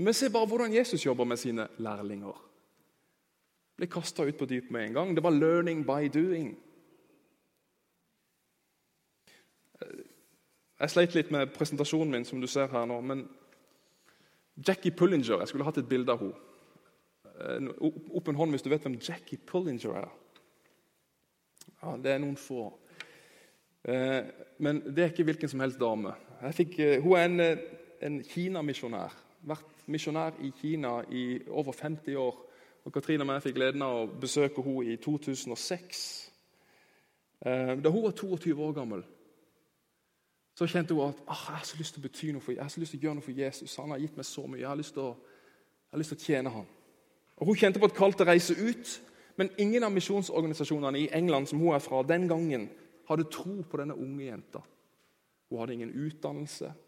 Men 0.00 0.16
se 0.16 0.30
bare 0.32 0.48
hvordan 0.48 0.74
Jesus 0.74 1.06
jobber 1.06 1.24
med 1.28 1.36
sine 1.36 1.66
lærlinger. 1.78 2.36
Ble 3.76 3.86
kasta 3.86 4.24
ut 4.24 4.38
på 4.38 4.48
dyp 4.48 4.70
med 4.70 4.86
en 4.86 4.92
gang. 4.92 5.14
Det 5.16 5.22
var 5.22 5.30
'learning 5.30 5.84
by 5.84 6.08
doing'. 6.08 6.54
Jeg 10.80 10.90
sleit 10.90 11.14
litt 11.14 11.30
med 11.30 11.52
presentasjonen 11.52 12.10
min, 12.10 12.24
som 12.24 12.40
du 12.40 12.46
ser 12.46 12.66
her 12.66 12.84
nå. 12.84 13.00
Men 13.00 13.28
Jackie 14.68 14.92
Pullinger 14.92 15.38
Jeg 15.38 15.48
skulle 15.48 15.64
hatt 15.64 15.78
et 15.78 15.88
bilde 15.88 16.12
av 16.12 16.18
henne. 16.18 17.72
Opp 18.14 18.28
en 18.28 18.34
hånd 18.34 18.50
hvis 18.50 18.62
du 18.62 18.68
vet 18.68 18.82
hvem 18.82 19.00
Jackie 19.08 19.38
Pullinger 19.46 19.96
er. 19.96 20.08
Ja, 21.82 21.96
Det 21.96 22.12
er 22.12 22.18
noen 22.18 22.36
få. 22.36 22.72
Eh, 23.84 24.24
men 24.58 24.80
det 24.80 24.98
er 24.98 25.12
ikke 25.12 25.24
hvilken 25.24 25.48
som 25.48 25.60
helst 25.60 25.80
dame. 25.80 26.12
Fikk, 26.52 26.78
eh, 26.78 27.02
hun 27.02 27.16
er 27.16 27.24
en, 27.24 27.40
eh, 27.40 27.58
en 28.02 28.22
Kina-misjonær. 28.24 29.14
Vært 29.46 29.79
misjonær 29.86 30.40
i 30.44 30.52
Kina 30.60 31.00
i 31.10 31.40
over 31.48 31.72
50 31.72 32.16
år. 32.16 32.46
Og 32.84 32.92
Katrine 32.92 33.24
og 33.24 33.34
jeg 33.34 33.42
fikk 33.42 33.56
gleden 33.58 33.82
av 33.84 33.96
å 34.02 34.10
besøke 34.20 34.62
henne 34.64 34.92
i 34.92 34.96
2006. 34.96 36.02
Da 37.44 37.92
hun 37.92 38.02
var 38.04 38.12
22 38.16 38.54
år 38.56 38.72
gammel, 38.76 39.04
så 40.54 40.66
kjente 40.68 40.94
hun 40.94 41.08
at 41.08 41.20
ah, 41.26 41.44
jeg 41.48 41.56
har 41.56 41.64
så 41.64 41.76
lyst 41.78 41.94
til 41.94 42.02
å 42.02 42.04
bety 42.04 42.32
noe 42.34 42.44
for, 42.44 42.52
jeg 42.52 42.60
har 42.60 42.72
så 42.72 42.80
lyst 42.82 42.92
til 42.92 43.00
å 43.00 43.04
gjøre 43.06 43.16
noe 43.16 43.24
for 43.24 43.38
Jesus. 43.38 43.76
Han 43.80 43.94
har 43.94 44.02
gitt 44.02 44.18
meg 44.18 44.26
så 44.28 44.42
mye. 44.44 44.60
Jeg 44.60 44.68
har 44.68 44.76
lyst 44.76 44.92
til 44.96 45.06
å, 45.06 45.14
har 45.92 46.02
lyst 46.02 46.12
til 46.12 46.20
å 46.20 46.26
tjene 46.26 46.52
ham. 46.52 46.66
Og 47.40 47.48
Hun 47.48 47.56
kjente 47.56 47.80
på 47.80 47.88
et 47.88 47.96
kall 47.96 48.12
til 48.12 48.26
å 48.26 48.28
reise 48.28 48.56
ut, 48.58 48.90
men 49.40 49.48
ingen 49.58 49.86
av 49.86 49.94
misjonsorganisasjonene 49.94 51.00
i 51.00 51.08
England 51.16 51.48
som 51.48 51.62
hun 51.62 51.72
er 51.72 51.80
fra, 51.80 52.02
den 52.04 52.28
gangen 52.28 52.68
hadde 53.08 53.30
tro 53.32 53.62
på 53.64 53.80
denne 53.80 53.96
unge 53.96 54.26
jenta. 54.26 54.60
Hun 55.48 55.62
hadde 55.62 55.78
ingen 55.78 55.94
utdannelse 55.96 56.68
eh, 56.68 56.78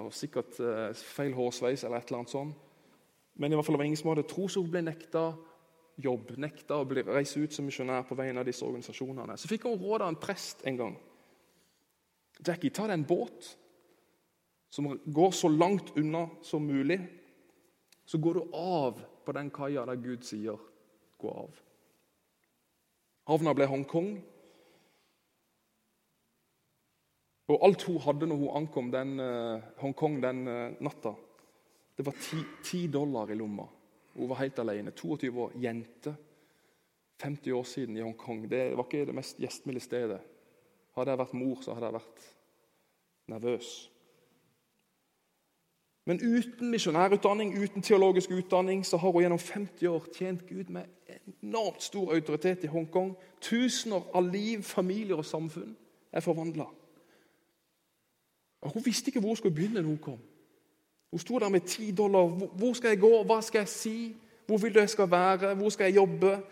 og 0.00 0.10
sikkert 0.14 0.58
eh, 0.64 0.90
feil 0.94 1.34
hårsveis 1.36 1.84
eller 1.84 2.00
et 2.00 2.10
eller 2.10 2.22
annet 2.22 2.32
sånt. 2.32 2.66
Men 3.40 3.52
i 3.52 3.56
hvert 3.56 3.66
fall 3.66 3.76
det 3.76 3.82
var 3.82 3.88
ingen 3.88 4.00
som 4.00 4.10
hadde 4.12 4.26
tro, 4.28 4.48
så 4.50 4.60
hun 4.60 4.72
ble 4.72 4.82
nekta 4.84 5.30
jobb, 6.00 6.34
nekta 6.40 6.80
å 6.80 6.88
reise 6.88 7.40
ut 7.40 7.54
som 7.54 7.66
misjonær 7.68 8.04
på 8.08 8.16
vegne 8.18 8.42
av 8.42 8.48
disse 8.48 8.64
organisasjonene. 8.66 9.36
Så 9.38 9.48
fikk 9.48 9.68
hun 9.68 9.78
råd 9.80 10.04
av 10.04 10.12
en 10.12 10.20
prest 10.20 10.64
en 10.68 10.80
gang. 10.80 10.98
Jackie, 12.40 12.72
ta 12.72 12.88
deg 12.88 12.98
en 12.98 13.06
båt 13.08 13.52
som 14.72 14.90
går 15.04 15.32
så 15.36 15.50
langt 15.52 15.92
unna 15.98 16.26
som 16.46 16.66
mulig. 16.66 17.00
Så 18.06 18.18
går 18.18 18.38
du 18.38 18.54
av 18.56 19.00
på 19.26 19.34
den 19.36 19.50
kaia 19.54 19.84
der 19.86 20.00
Gud 20.00 20.24
sier 20.24 20.58
'gå 21.18 21.28
av'. 21.28 21.62
Havna 23.28 23.52
ble 23.54 23.66
Hongkong. 23.66 24.22
Og 27.50 27.58
alt 27.66 27.82
hun 27.88 27.98
hadde 28.04 28.28
når 28.30 28.40
hun 28.44 28.56
ankom 28.62 28.90
den, 28.92 29.18
uh, 29.18 29.62
Hongkong 29.82 30.20
den 30.22 30.46
uh, 30.46 30.82
natta, 30.82 31.14
det 31.98 32.06
var 32.06 32.16
ti, 32.64 32.86
dollar 32.88 33.30
i 33.30 33.36
lomma. 33.36 33.66
Hun 34.14 34.28
var 34.30 34.38
helt 34.40 34.58
alene. 34.58 34.90
22 34.96 35.30
år, 35.42 35.56
jente. 35.62 36.14
50 37.20 37.52
år 37.52 37.64
siden 37.68 37.96
i 37.96 38.00
Hongkong. 38.00 38.46
Det 38.50 38.76
var 38.76 38.86
ikke 38.86 39.06
det 39.06 39.14
mest 39.14 39.40
gjestmilde 39.42 39.82
stedet. 39.84 40.20
Hadde 40.96 41.12
jeg 41.12 41.20
vært 41.20 41.34
mor, 41.36 41.58
så 41.60 41.74
hadde 41.74 41.90
jeg 41.90 41.98
vært 41.98 42.22
nervøs. 43.28 43.90
Men 46.08 46.22
uten 46.24 46.70
misjonærutdanning, 46.70 47.52
uten 47.62 47.82
teologisk 47.82 48.30
utdanning, 48.30 48.86
så 48.86 48.96
har 48.96 49.12
hun 49.12 49.22
gjennom 49.22 49.38
50 49.38 49.86
år 49.86 50.08
tjent 50.16 50.46
Gud 50.48 50.72
med 50.72 50.88
enormt 51.42 51.82
stor 51.82 52.14
autoritet 52.14 52.64
i 52.64 52.72
Hongkong. 52.72 53.12
Tusener 53.40 54.08
av 54.14 54.32
liv, 54.32 54.62
familier 54.62 55.20
og 55.20 55.28
samfunn 55.28 55.76
er 56.12 56.24
forvandla. 56.24 56.66
Hun 58.62 58.82
visste 58.84 59.08
ikke 59.08 59.20
hvor 59.20 59.28
hun 59.28 59.36
skulle 59.36 59.54
begynne 59.54 59.82
når 59.82 59.88
hun 59.88 59.98
kom. 59.98 60.18
Hun 61.10 61.18
sto 61.18 61.38
der 61.38 61.48
med 61.48 61.60
ti 61.60 61.90
dollar. 61.90 62.26
Hvor 62.28 62.72
skal 62.72 62.88
jeg 62.88 63.00
gå? 63.00 63.22
Hva 63.22 63.40
skal 63.40 63.58
jeg 63.58 63.68
si? 63.68 64.16
Hvor 64.46 64.56
vil 64.56 64.74
du 64.74 64.78
jeg 64.78 64.90
skal 64.90 65.10
være? 65.10 65.54
Hvor 65.54 65.68
skal 65.68 65.84
jeg 65.84 65.96
jobbe? 65.96 66.42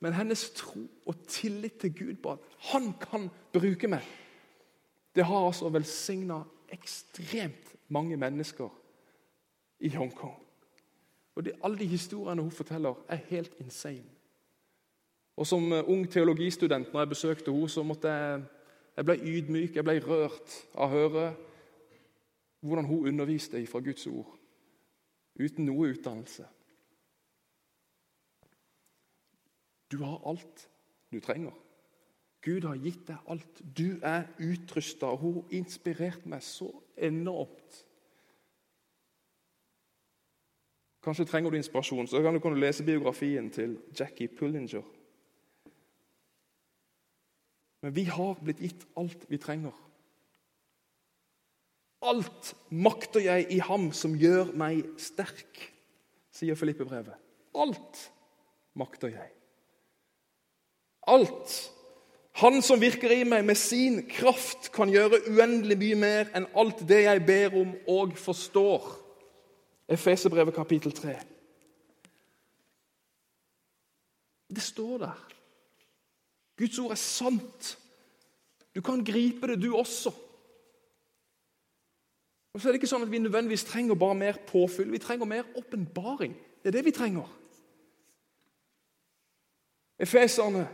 Men 0.00 0.12
hennes 0.12 0.50
tro 0.50 0.80
og 1.06 1.26
tillit 1.28 1.72
til 1.72 1.94
Gud 1.98 2.14
på 2.22 2.32
at 2.32 2.38
han 2.58 2.92
kan 3.10 3.28
bruke 3.52 3.88
meg, 3.88 4.04
det 5.14 5.24
har 5.24 5.46
altså 5.46 5.68
velsigna 5.68 6.42
ekstremt 6.72 7.74
mange 7.88 8.16
mennesker 8.16 8.68
i 9.80 9.88
Hongkong. 9.88 10.38
Og 11.34 11.44
det, 11.44 11.52
Alle 11.64 11.78
de 11.78 11.86
historiene 11.86 12.42
hun 12.42 12.50
forteller, 12.50 12.94
er 13.08 13.16
helt 13.16 13.52
insane. 13.58 14.04
Og 15.36 15.46
Som 15.46 15.72
eh, 15.72 15.88
ung 15.88 16.10
teologistudent 16.10 16.92
når 16.92 17.00
jeg 17.00 17.08
besøkte 17.08 17.52
henne, 17.52 17.68
så 17.68 17.82
måtte 17.82 18.08
jeg 18.08 18.42
jeg 19.00 19.06
ble 19.08 19.16
ydmyk, 19.16 19.76
jeg 19.78 19.84
ble 19.86 19.94
rørt 20.04 20.54
av 20.76 20.90
å 20.90 20.92
høre 20.92 21.22
hvordan 22.60 22.84
hun 22.84 23.06
underviste 23.08 23.62
fra 23.64 23.80
Guds 23.80 24.04
ord 24.10 24.34
uten 25.40 25.64
noe 25.64 25.94
utdannelse. 25.94 26.44
Du 29.88 30.02
har 30.04 30.20
alt 30.28 30.66
du 31.08 31.16
trenger. 31.24 31.56
Gud 32.44 32.68
har 32.68 32.76
gitt 32.76 33.06
deg 33.08 33.32
alt. 33.32 33.62
Du 33.64 33.96
er 34.04 34.28
utrusta. 34.36 35.14
Hun 35.16 35.48
inspirerte 35.48 36.28
meg 36.28 36.44
så 36.44 36.68
enormt. 37.00 37.80
Kanskje 41.00 41.24
trenger 41.24 41.50
du 41.50 41.56
inspirasjon, 41.56 42.04
så 42.04 42.20
kan 42.20 42.36
du 42.36 42.60
lese 42.60 42.84
biografien 42.84 43.48
til 43.50 43.78
Jackie 43.96 44.28
Pullinger. 44.28 44.84
Men 47.80 47.94
vi 47.96 48.04
har 48.04 48.36
blitt 48.44 48.60
gitt 48.60 48.84
alt 49.00 49.24
vi 49.30 49.38
trenger. 49.40 49.74
Alt 52.00 52.54
makter 52.72 53.20
jeg 53.20 53.46
i 53.52 53.58
ham 53.64 53.90
som 53.96 54.16
gjør 54.16 54.54
meg 54.56 54.86
sterk, 55.00 55.60
sier 56.32 56.56
Filippe-brevet. 56.56 57.16
Alt 57.56 58.06
makter 58.78 59.12
jeg. 59.12 59.28
Alt. 61.10 61.56
Han 62.40 62.62
som 62.64 62.80
virker 62.80 63.12
i 63.12 63.24
meg 63.28 63.44
med 63.44 63.58
sin 63.58 64.04
kraft, 64.08 64.70
kan 64.72 64.92
gjøre 64.92 65.24
uendelig 65.28 65.76
mye 65.80 65.98
mer 66.00 66.30
enn 66.36 66.48
alt 66.56 66.80
det 66.88 67.02
jeg 67.04 67.24
ber 67.26 67.56
om 67.60 67.74
og 67.90 68.16
forstår. 68.20 68.86
Efeserbrevet 69.90 70.54
kapittel 70.54 70.94
3. 70.94 71.16
Det 74.50 74.62
står 74.62 74.98
der. 75.04 75.39
Guds 76.60 76.78
ord 76.78 76.92
er 76.92 77.00
sant. 77.00 77.76
Du 78.74 78.82
kan 78.84 79.04
gripe 79.04 79.48
det, 79.48 79.62
du 79.62 79.72
også. 79.76 80.12
Og 82.52 82.60
så 82.60 82.68
er 82.68 82.74
det 82.74 82.80
ikke 82.80 82.90
sånn 82.90 83.06
at 83.06 83.10
Vi 83.10 83.22
nødvendigvis 83.22 83.64
trenger 83.64 83.96
bare 83.98 84.18
mer 84.18 84.40
påfyll. 84.46 84.90
Vi 84.92 85.00
trenger 85.00 85.28
mer 85.28 85.48
åpenbaring. 85.56 86.34
Det 86.60 86.68
er 86.68 86.76
det 86.76 86.84
vi 86.84 86.92
trenger. 86.94 87.28
Efeserne, 90.00 90.66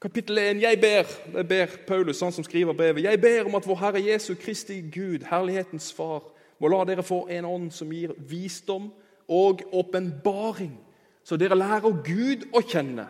kapittel 0.00 0.38
1. 0.38 0.62
Jeg 0.62 0.80
ber, 0.80 1.12
det 1.32 1.44
ber 1.48 1.76
Paulus, 1.88 2.20
han 2.20 2.32
som 2.32 2.44
skriver 2.44 2.76
brevet, 2.76 3.04
jeg 3.04 3.20
ber 3.20 3.48
om 3.48 3.54
at 3.56 3.66
vår 3.66 3.78
Herre 3.80 4.02
Jesu 4.04 4.34
Kristi 4.34 4.80
Gud, 4.92 5.24
Herlighetens 5.24 5.92
Far, 5.92 6.20
må 6.60 6.68
la 6.68 6.82
dere 6.84 7.04
få 7.04 7.22
en 7.32 7.48
ånd 7.48 7.70
som 7.72 7.92
gir 7.92 8.12
visdom 8.28 8.90
og 9.28 9.64
åpenbaring, 9.72 10.76
så 11.24 11.36
dere 11.40 11.56
lærer 11.56 11.96
Gud 12.04 12.44
å 12.52 12.60
kjenne 12.60 13.08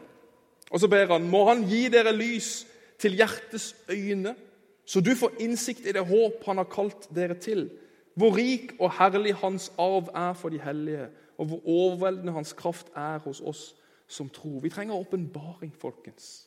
og 0.77 0.81
så 0.81 0.89
ber 0.93 1.09
han, 1.09 1.25
må 1.33 1.47
han 1.49 1.62
gi 1.65 1.87
dere 1.89 2.12
lys 2.12 2.67
til 3.01 3.15
hjertets 3.17 3.71
øyne, 3.89 4.35
så 4.85 5.01
du 5.01 5.15
får 5.17 5.39
innsikt 5.41 5.87
i 5.89 5.95
det 5.97 6.03
håp 6.05 6.45
han 6.45 6.61
har 6.61 6.69
kalt 6.69 7.09
dere 7.17 7.39
til. 7.41 7.71
Hvor 8.12 8.37
rik 8.37 8.75
og 8.77 8.93
herlig 8.99 9.33
hans 9.41 9.71
arv 9.81 10.11
er 10.12 10.37
for 10.37 10.53
de 10.53 10.61
hellige, 10.61 11.09
og 11.41 11.49
hvor 11.49 11.65
overveldende 11.65 12.35
hans 12.37 12.53
kraft 12.53 12.93
er 12.93 13.25
hos 13.25 13.41
oss 13.41 13.71
som 14.07 14.29
tror. 14.29 14.61
Vi 14.61 14.71
trenger 14.71 15.01
åpenbaring, 15.01 15.73
folkens. 15.75 16.45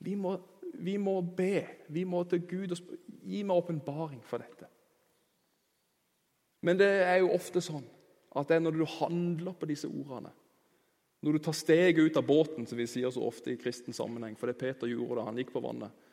Vi 0.00 0.14
må, 0.14 0.38
vi 0.74 0.96
må, 0.96 1.20
be. 1.20 1.66
Vi 1.88 2.04
må 2.08 2.24
til 2.24 2.40
Gud 2.48 2.72
og 2.72 2.96
gi 3.20 3.44
meg 3.44 3.56
åpenbaring 3.56 4.24
for 4.24 4.40
dette. 4.40 4.64
Men 6.64 6.80
det 6.80 6.88
er 7.04 7.20
jo 7.20 7.34
ofte 7.36 7.60
sånn 7.60 7.84
at 8.32 8.48
det 8.48 8.56
er 8.56 8.64
når 8.64 8.80
du 8.80 8.84
handler 8.96 9.60
på 9.60 9.68
disse 9.68 9.92
ordene, 9.92 10.32
når 11.20 11.32
du 11.34 11.38
tar 11.42 11.56
steget 11.56 12.04
ut 12.04 12.16
av 12.16 12.26
båten, 12.26 12.66
som 12.66 12.78
vi 12.78 12.86
sier 12.86 13.10
så 13.10 13.24
ofte 13.26 13.50
i 13.52 13.58
kristen 13.58 13.96
sammenheng, 13.96 14.36
for 14.38 14.50
det 14.50 14.58
Peter 14.60 14.90
gjorde 14.90 15.18
da 15.18 15.26
han 15.26 15.40
gikk 15.40 15.50
på 15.54 15.62
vannet 15.64 16.04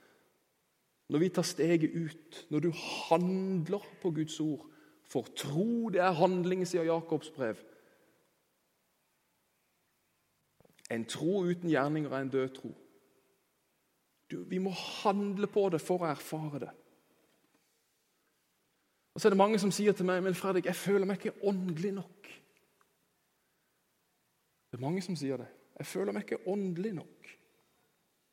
Når 1.14 1.22
vi 1.22 1.30
tar 1.30 1.46
steget 1.46 1.92
ut, 1.94 2.46
når 2.50 2.60
du 2.60 2.72
handler 3.10 3.86
på 4.02 4.10
Guds 4.12 4.40
ord 4.40 4.66
For 5.06 5.28
tro, 5.38 5.90
det 5.94 6.02
er 6.02 6.18
handling, 6.18 6.64
sier 6.66 6.88
Jakobs 6.88 7.30
brev. 7.30 7.60
En 10.90 11.06
tro 11.06 11.44
uten 11.46 11.70
gjerninger 11.70 12.10
er 12.10 12.24
en 12.26 12.32
død 12.34 12.50
tro. 12.56 12.72
Du, 14.32 14.40
vi 14.50 14.58
må 14.58 14.74
handle 14.74 15.46
på 15.46 15.68
det 15.70 15.82
for 15.82 16.02
å 16.02 16.10
erfare 16.10 16.64
det. 16.66 16.72
Og 19.14 19.22
så 19.22 19.30
er 19.30 19.36
det 19.36 19.40
mange 19.40 19.62
som 19.62 19.72
sier 19.72 19.94
til 19.96 20.10
meg 20.10 20.24
men 20.26 20.36
Fredrik, 20.36 20.66
jeg 20.66 20.76
føler 20.80 21.06
meg 21.06 21.22
ikke 21.22 21.46
åndelig 21.48 21.94
nok. 22.02 22.32
Det 24.76 24.82
er 24.82 24.90
mange 24.90 25.02
som 25.06 25.16
sier 25.16 25.40
det. 25.40 25.46
Jeg 25.80 25.88
føler 25.88 26.12
meg 26.12 26.26
ikke 26.26 26.50
åndelig 26.52 26.90
nok. 26.98 27.28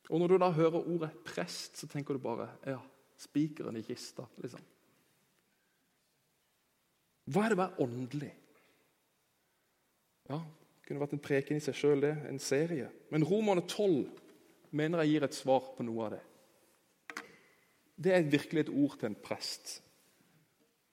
Og 0.09 0.19
Når 0.19 0.27
du 0.27 0.37
da 0.37 0.49
hører 0.51 0.83
ordet 0.83 1.11
'prest', 1.23 1.77
så 1.79 1.87
tenker 1.87 2.13
du 2.13 2.19
bare 2.19 2.49
ja, 2.67 2.79
spikeren 3.17 3.77
i 3.77 3.81
kista. 3.81 4.25
liksom. 4.37 4.59
Hva 7.31 7.45
er 7.45 7.49
det 7.49 7.57
å 7.57 7.61
være 7.61 7.79
åndelig? 7.79 8.33
Ja, 10.29 10.41
Det 10.41 10.87
kunne 10.87 10.99
vært 10.99 11.13
en 11.13 11.19
preken 11.19 11.55
i 11.55 11.59
seg 11.59 11.75
sjøl, 11.75 12.01
det. 12.01 12.17
En 12.27 12.39
serie. 12.39 12.89
Men 13.09 13.23
Romerne 13.23 13.61
12 13.61 14.09
mener 14.71 14.99
jeg 14.99 15.09
gir 15.09 15.23
et 15.23 15.33
svar 15.33 15.71
på 15.77 15.83
noe 15.83 16.05
av 16.05 16.11
det. 16.11 16.21
Det 17.95 18.13
er 18.13 18.29
virkelig 18.29 18.59
et 18.59 18.69
ord 18.69 18.99
til 18.99 19.05
en 19.05 19.15
prest. 19.15 19.81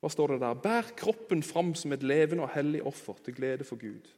Hva 0.01 0.09
står 0.09 0.29
det 0.29 0.41
der? 0.41 0.55
Bær 0.55 0.95
kroppen 0.97 1.43
fram 1.43 1.75
som 1.75 1.93
et 1.93 2.03
levende 2.03 2.43
og 2.43 2.55
hellig 2.55 2.87
offer 2.87 3.19
til 3.25 3.35
glede 3.35 3.65
for 3.65 3.77
Gud. 3.77 4.15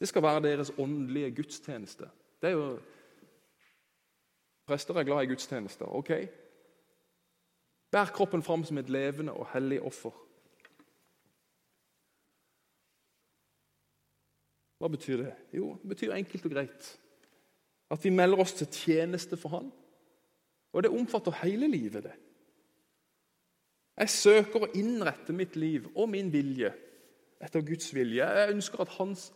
Det 0.00 0.08
skal 0.08 0.22
være 0.22 0.42
deres 0.42 0.72
åndelige 0.78 1.30
gudstjeneste. 1.34 2.10
Det 2.42 2.50
er 2.50 2.52
jo 2.52 2.80
Prester 4.66 4.94
er 4.94 5.04
glad 5.04 5.22
i 5.22 5.26
gudstjenester. 5.26 5.84
ok? 5.84 6.10
Bær 7.90 8.04
kroppen 8.04 8.42
fram 8.42 8.64
som 8.64 8.78
et 8.78 8.88
levende 8.90 9.32
og 9.32 9.48
hellig 9.52 9.82
offer. 9.82 10.10
Hva 14.78 14.88
betyr 14.88 15.16
det? 15.16 15.34
Jo, 15.52 15.76
det 15.82 15.88
betyr 15.88 16.12
enkelt 16.12 16.44
og 16.44 16.50
greit 16.50 17.00
at 17.90 18.04
vi 18.04 18.10
melder 18.10 18.40
oss 18.42 18.52
til 18.52 18.66
tjeneste 18.66 19.36
for 19.36 19.48
Han. 19.48 19.72
Og 20.72 20.82
det 20.82 20.90
omfatter 20.90 21.30
hele 21.44 21.68
livet. 21.68 22.02
det. 22.02 22.12
Jeg 23.96 24.10
søker 24.10 24.64
å 24.64 24.72
innrette 24.74 25.32
mitt 25.32 25.56
liv 25.56 25.86
og 25.94 26.08
min 26.10 26.32
vilje 26.32 26.72
etter 27.40 27.62
Guds 27.62 27.94
vilje. 27.94 28.24
Jeg 28.24 28.50
ønsker 28.50 28.80
at 28.80 28.88
Hans 28.88 29.32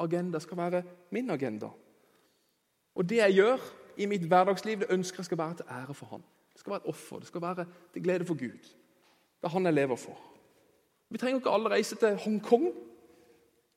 agenda 0.00 0.38
skal 0.38 0.56
være 0.56 0.82
min 1.10 1.30
agenda. 1.30 1.68
Og 2.94 3.08
det 3.08 3.16
jeg 3.16 3.34
gjør 3.34 3.70
i 3.96 4.06
mitt 4.06 4.26
hverdagsliv, 4.26 4.78
det 4.78 4.90
ønsker 4.90 5.18
jeg 5.18 5.24
skal 5.24 5.38
være 5.38 5.54
til 5.54 5.64
ære 5.70 5.94
for 5.94 6.06
Han. 6.06 6.22
Det 6.52 6.60
skal 6.60 6.70
være 6.70 6.80
et 6.84 6.88
offer, 6.88 7.18
det 7.18 7.26
skal 7.26 7.42
være 7.42 7.66
til 7.92 8.02
glede 8.02 8.24
for 8.24 8.38
Gud. 8.38 8.58
Det 9.40 9.44
er 9.44 9.48
Han 9.48 9.64
jeg 9.64 9.74
lever 9.74 9.96
for. 9.96 10.18
Vi 11.10 11.18
trenger 11.18 11.38
ikke 11.38 11.50
alle 11.50 11.70
reise 11.70 11.96
til 11.96 12.16
Hongkong, 12.16 12.72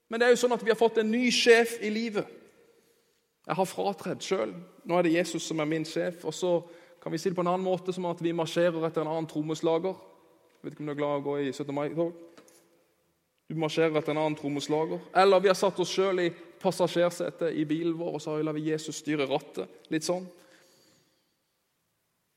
men 0.09 0.19
det 0.19 0.25
er 0.25 0.29
jo 0.29 0.41
sånn 0.43 0.53
at 0.53 0.63
vi 0.65 0.69
har 0.69 0.77
fått 0.77 0.99
en 1.01 1.11
ny 1.11 1.29
sjef 1.33 1.79
i 1.81 1.89
livet. 1.89 2.27
Jeg 3.47 3.55
har 3.55 3.67
fratredd 3.67 4.23
sjøl. 4.23 4.53
Nå 4.85 4.97
er 4.97 5.07
det 5.07 5.15
Jesus 5.15 5.47
som 5.47 5.59
er 5.59 5.67
min 5.67 5.85
sjef. 5.87 6.23
Og 6.23 6.33
så 6.33 6.51
kan 7.03 7.11
vi 7.11 7.17
si 7.17 7.29
det 7.31 7.35
på 7.35 7.43
en 7.43 7.51
annen 7.51 7.65
måte, 7.65 7.93
som 7.93 8.05
at 8.07 8.21
vi 8.23 8.31
marsjerer 8.35 8.85
etter 8.87 9.03
en 9.03 9.11
annen 9.11 9.27
trommeslager. 9.27 9.97
Jeg 9.97 10.67
vet 10.67 10.75
ikke 10.75 10.85
om 10.85 10.91
du 10.91 10.93
er 10.93 10.99
glad 11.01 11.15
i 11.15 11.19
å 11.19 11.25
gå 11.25 11.33
i 11.41 11.49
17. 11.51 11.73
mai-tog? 11.75 12.32
Du 13.53 13.59
marsjerer 13.61 13.99
etter 13.99 14.15
en 14.15 14.17
annen 14.17 14.37
trommeslager. 14.37 15.01
Eller 15.13 15.41
vi 15.43 15.51
har 15.51 15.57
satt 15.57 15.77
oss 15.83 15.91
sjøl 15.93 16.23
i 16.23 16.31
passasjersetet 16.63 17.53
i 17.53 17.67
bilen 17.69 17.93
vår 17.99 18.15
og 18.17 18.23
så 18.23 18.39
lar 18.41 18.55
vi 18.57 18.71
Jesus 18.71 19.03
styre 19.03 19.27
rattet. 19.29 19.69
Litt 19.93 20.07
sånn. 20.07 20.25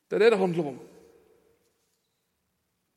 Det 0.05 0.19
er 0.19 0.27
det 0.27 0.35
det 0.35 0.39
handler 0.43 0.69
om. 0.75 0.77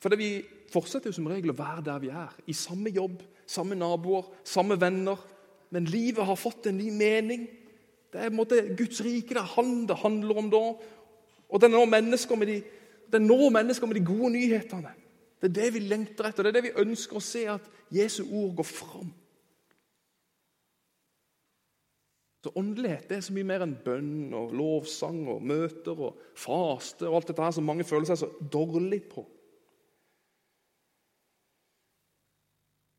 For 0.00 0.20
Vi 0.20 0.30
fortsetter 0.70 1.09
jo 1.09 1.16
som 1.16 1.30
regel 1.33 1.54
å 1.54 1.56
være 1.56 1.87
der 1.88 2.04
vi 2.04 2.12
er. 2.12 2.37
I 2.44 2.54
samme 2.54 2.92
jobb, 2.92 3.24
samme 3.48 3.78
naboer, 3.78 4.28
samme 4.44 4.76
venner. 4.80 5.18
Men 5.72 5.88
livet 5.88 6.28
har 6.28 6.38
fått 6.38 6.68
en 6.68 6.76
ny 6.76 6.92
mening. 6.92 7.48
Det 8.12 8.20
er 8.20 8.28
på 8.28 8.35
en 8.35 8.40
måte 8.42 8.62
Guds 8.76 9.00
rike 9.06 9.33
det 9.33 9.40
er 9.40 9.54
han 9.56 9.87
det 9.88 9.96
handler 10.04 10.44
om 10.44 10.52
da. 10.52 10.64
Og 11.48 11.62
det 11.62 11.72
når 11.72 11.88
mennesker 11.96 12.37
med 12.37 12.52
de, 12.52 12.62
når 13.16 13.48
mennesker 13.56 13.88
med 13.88 13.96
de 13.96 14.09
gode 14.12 14.35
nyhetene. 14.37 14.92
Det 15.40 15.48
er 15.48 15.57
det 15.57 15.70
vi 15.74 15.81
lengter 15.88 16.29
etter, 16.29 16.44
det 16.44 16.53
er 16.53 16.59
det 16.59 16.68
vi 16.68 16.79
ønsker 16.83 17.16
å 17.16 17.24
se, 17.24 17.46
at 17.48 17.66
Jesu 17.92 18.22
ord 18.29 18.59
går 18.61 18.68
fram. 18.68 19.09
Så 22.40 22.53
Åndelighet 22.57 23.09
det 23.09 23.18
er 23.18 23.24
så 23.24 23.35
mye 23.37 23.48
mer 23.48 23.64
enn 23.64 23.74
bønn 23.85 24.33
og 24.37 24.53
lovsang 24.57 25.26
og 25.29 25.42
møter 25.44 25.98
og 26.09 26.20
faste 26.40 27.09
og 27.09 27.18
alt 27.18 27.33
dette 27.33 27.44
her 27.44 27.53
som 27.57 27.66
mange 27.68 27.85
føler 27.85 28.09
seg 28.09 28.22
så 28.22 28.31
dårlig 28.53 29.03
på. 29.12 29.24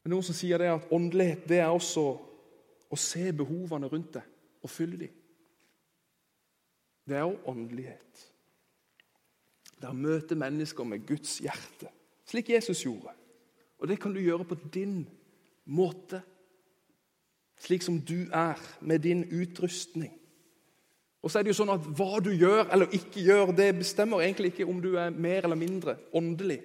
Men 0.02 0.14
Noen 0.16 0.26
som 0.26 0.38
sier 0.38 0.62
det 0.62 0.70
at 0.74 0.94
åndelighet 0.94 1.48
det 1.50 1.62
er 1.62 1.74
også 1.74 2.06
å 2.92 3.00
se 3.00 3.32
behovene 3.38 3.90
rundt 3.90 4.14
deg 4.18 4.62
og 4.62 4.70
fylle 4.70 5.00
dem. 5.06 5.18
Det 7.10 7.18
er 7.18 7.26
jo 7.26 7.40
åndelighet. 7.50 8.22
Det 9.74 9.88
er 9.88 9.94
å 9.94 9.98
møte 9.98 10.38
mennesker 10.38 10.86
med 10.86 11.06
Guds 11.10 11.40
hjerte, 11.42 11.90
slik 12.32 12.50
Jesus 12.50 12.84
gjorde. 12.86 13.14
Og 13.82 13.90
det 13.90 14.00
kan 14.00 14.14
du 14.14 14.22
gjøre 14.22 14.48
på 14.48 14.58
din 14.74 15.04
måte, 15.66 16.22
slik 17.62 17.84
som 17.86 18.00
du 18.02 18.26
er, 18.34 18.60
med 18.82 19.04
din 19.04 19.26
utrustning. 19.30 20.14
Og 21.22 21.32
så 21.32 21.40
er 21.40 21.46
det 21.46 21.54
jo 21.54 21.60
sånn 21.60 21.74
at 21.74 21.86
Hva 21.98 22.20
du 22.24 22.32
gjør 22.34 22.72
eller 22.74 22.94
ikke 22.98 23.22
gjør, 23.22 23.54
det 23.58 23.70
bestemmer 23.78 24.24
egentlig 24.24 24.54
ikke 24.54 24.70
om 24.70 24.80
du 24.82 24.96
er 24.98 25.14
mer 25.14 25.46
eller 25.46 25.60
mindre 25.60 25.98
åndelig. 26.18 26.62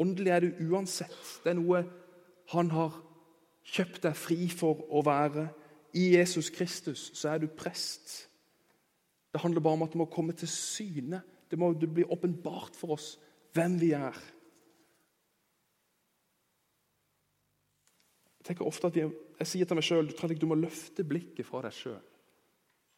Åndelig 0.00 0.32
er 0.34 0.42
du 0.42 0.64
uansett. 0.72 1.14
Det 1.44 1.52
er 1.52 1.60
noe 1.60 1.84
han 2.50 2.70
har 2.74 2.96
kjøpt 3.74 4.02
deg 4.04 4.16
fri 4.18 4.48
for 4.50 4.82
å 4.90 5.04
være. 5.06 5.46
I 5.94 6.08
Jesus 6.16 6.50
Kristus 6.50 7.12
så 7.14 7.30
er 7.30 7.44
du 7.44 7.46
prest. 7.54 8.24
Det 9.30 9.42
handler 9.42 9.62
bare 9.62 9.78
om 9.78 9.86
at 9.86 9.94
det 9.94 10.00
må 10.02 10.10
komme 10.10 10.34
til 10.34 10.50
syne. 10.50 11.22
Det 11.50 11.58
må 11.58 11.70
bli 11.78 12.04
åpenbart 12.04 12.74
for 12.78 12.96
oss 12.96 13.14
hvem 13.54 13.78
vi 13.78 13.92
er. 13.94 14.18
Jeg 18.44 18.50
tenker 18.50 18.68
ofte 18.68 18.90
at 18.90 18.96
jeg, 18.98 19.08
jeg 19.38 19.48
sier 19.48 19.68
til 19.68 19.78
meg 19.78 19.86
sjøl 19.86 20.10
du, 20.10 20.34
du 20.36 20.50
må 20.50 20.56
løfte 20.58 21.04
blikket 21.08 21.46
fra 21.48 21.62
deg 21.64 21.72
sjøl. 21.72 22.02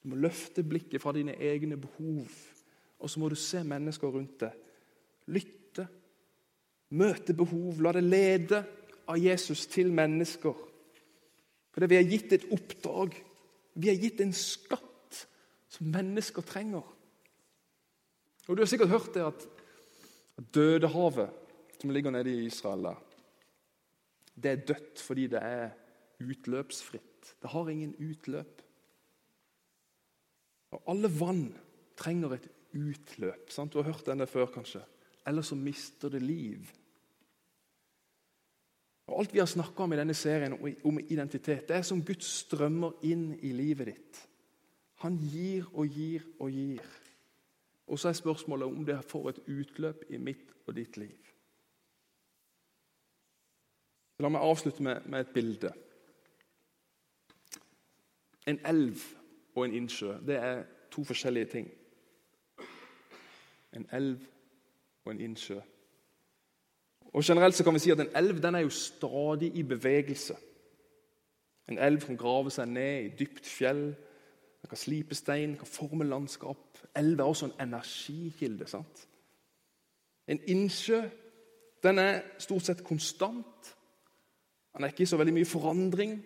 Du 0.03 0.11
må 0.11 0.19
løfte 0.19 0.65
blikket 0.67 0.99
fra 1.03 1.13
dine 1.15 1.37
egne 1.39 1.79
behov. 1.79 2.33
Og 2.99 3.13
så 3.13 3.21
må 3.23 3.29
du 3.31 3.37
se 3.39 3.63
mennesker 3.63 4.11
rundt 4.11 4.41
deg. 4.43 4.57
Lytte. 5.31 5.87
Møte 6.99 7.37
behov. 7.39 7.79
La 7.79 7.95
deg 7.95 8.09
lede 8.11 8.61
av 9.07 9.23
Jesus 9.23 9.69
til 9.71 9.95
mennesker. 9.95 10.59
Fordi 11.71 11.91
vi 11.95 12.01
er 12.01 12.11
gitt 12.11 12.35
et 12.35 12.51
oppdrag. 12.51 13.15
Vi 13.79 13.93
er 13.93 14.03
gitt 14.03 14.25
en 14.25 14.35
skatt 14.35 15.23
som 15.71 15.95
mennesker 15.95 16.43
trenger. 16.43 16.83
Og 18.47 18.57
Du 18.57 18.63
har 18.63 18.71
sikkert 18.71 18.95
hørt 18.95 19.15
det 19.15 19.27
at 19.27 19.47
Dødehavet, 20.55 21.31
som 21.81 21.91
ligger 21.91 22.11
nede 22.11 22.35
i 22.35 22.47
Israel, 22.47 22.83
der, 22.83 23.06
det 24.37 24.51
er 24.51 24.65
dødt 24.69 25.01
fordi 25.01 25.27
det 25.33 25.43
er 25.43 25.71
utløpsfritt. 26.21 27.37
Det 27.43 27.51
har 27.51 27.69
ingen 27.69 27.95
utløp. 27.99 28.63
Og 30.71 30.83
Alle 30.93 31.11
vann 31.21 31.55
trenger 31.97 32.37
et 32.37 32.49
utløp. 32.75 33.51
Sant? 33.51 33.73
Du 33.73 33.79
har 33.79 33.91
hørt 33.91 34.07
denne 34.07 34.27
før, 34.27 34.47
kanskje. 34.47 34.83
Eller 35.27 35.43
så 35.43 35.55
mister 35.55 36.09
det 36.09 36.23
liv. 36.23 36.69
Og 39.07 39.21
Alt 39.21 39.35
vi 39.35 39.39
har 39.39 39.47
snakka 39.47 39.83
om 39.83 39.93
i 39.93 39.97
denne 39.97 40.15
serien 40.15 40.57
om 40.85 40.99
identitet, 40.99 41.69
det 41.69 41.77
er 41.77 41.83
som 41.83 42.03
Guds 42.05 42.27
strømmer 42.43 42.99
inn 43.07 43.31
i 43.39 43.53
livet 43.55 43.93
ditt. 43.93 44.23
Han 45.05 45.19
gir 45.21 45.69
og 45.73 45.87
gir 45.93 46.25
og 46.41 46.51
gir. 46.51 46.83
Og 47.87 47.99
så 47.99 48.09
er 48.09 48.19
spørsmålet 48.19 48.67
om 48.67 48.85
det 48.85 49.05
får 49.07 49.29
et 49.31 49.41
utløp 49.47 50.05
i 50.11 50.19
mitt 50.19 50.51
og 50.67 50.75
ditt 50.75 50.97
liv. 50.97 51.26
La 54.19 54.29
meg 54.29 54.41
avslutte 54.41 54.83
med, 54.83 55.05
med 55.05 55.21
et 55.21 55.35
bilde. 55.35 55.73
En 58.47 58.61
elv 58.67 59.03
og 59.55 59.65
en 59.65 59.75
innsjø 59.75 60.15
det 60.27 60.37
er 60.37 60.65
to 60.91 61.05
forskjellige 61.05 61.51
ting. 61.53 61.71
En 63.77 63.89
elv 63.93 64.21
og 65.05 65.13
en 65.13 65.21
innsjø. 65.21 65.61
Og 67.13 67.25
Generelt 67.25 67.55
så 67.55 67.65
kan 67.65 67.75
vi 67.75 67.79
si 67.79 67.91
at 67.91 68.01
en 68.01 68.17
elv 68.17 68.43
den 68.43 68.55
er 68.55 68.65
jo 68.65 68.71
stadig 68.71 69.57
i 69.57 69.63
bevegelse. 69.63 70.37
En 71.69 71.79
elv 71.79 72.01
kan 72.01 72.17
grave 72.17 72.51
seg 72.51 72.69
ned 72.69 73.05
i 73.05 73.15
dypt 73.19 73.47
fjell, 73.47 73.85
den 74.63 74.69
kan 74.69 74.79
slipe 74.79 75.15
stein, 75.15 75.57
kan 75.57 75.67
forme 75.67 76.05
landskap. 76.05 76.79
Elv 76.97 77.21
er 77.21 77.25
også 77.25 77.47
en 77.47 77.69
energikilde. 77.69 78.67
sant? 78.67 79.09
En 80.27 80.41
innsjø 80.47 81.03
den 81.83 81.99
er 81.99 82.23
stort 82.39 82.63
sett 82.63 82.85
konstant. 82.85 83.76
Den 84.77 84.85
er 84.85 84.93
ikke 84.93 85.07
så 85.09 85.17
veldig 85.17 85.35
mye 85.35 85.49
forandring. 85.49 86.19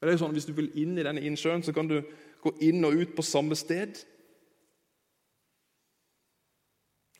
Det 0.00 0.08
er 0.08 0.18
jo 0.18 0.20
sånn, 0.20 0.34
Hvis 0.36 0.48
du 0.48 0.52
vil 0.52 0.72
inn 0.76 0.98
i 0.98 1.04
denne 1.06 1.22
innsjøen, 1.24 1.62
så 1.64 1.72
kan 1.72 1.88
du 1.88 2.02
gå 2.44 2.52
inn 2.60 2.84
og 2.84 2.98
ut 3.00 3.14
på 3.16 3.24
samme 3.24 3.56
sted. 3.56 4.04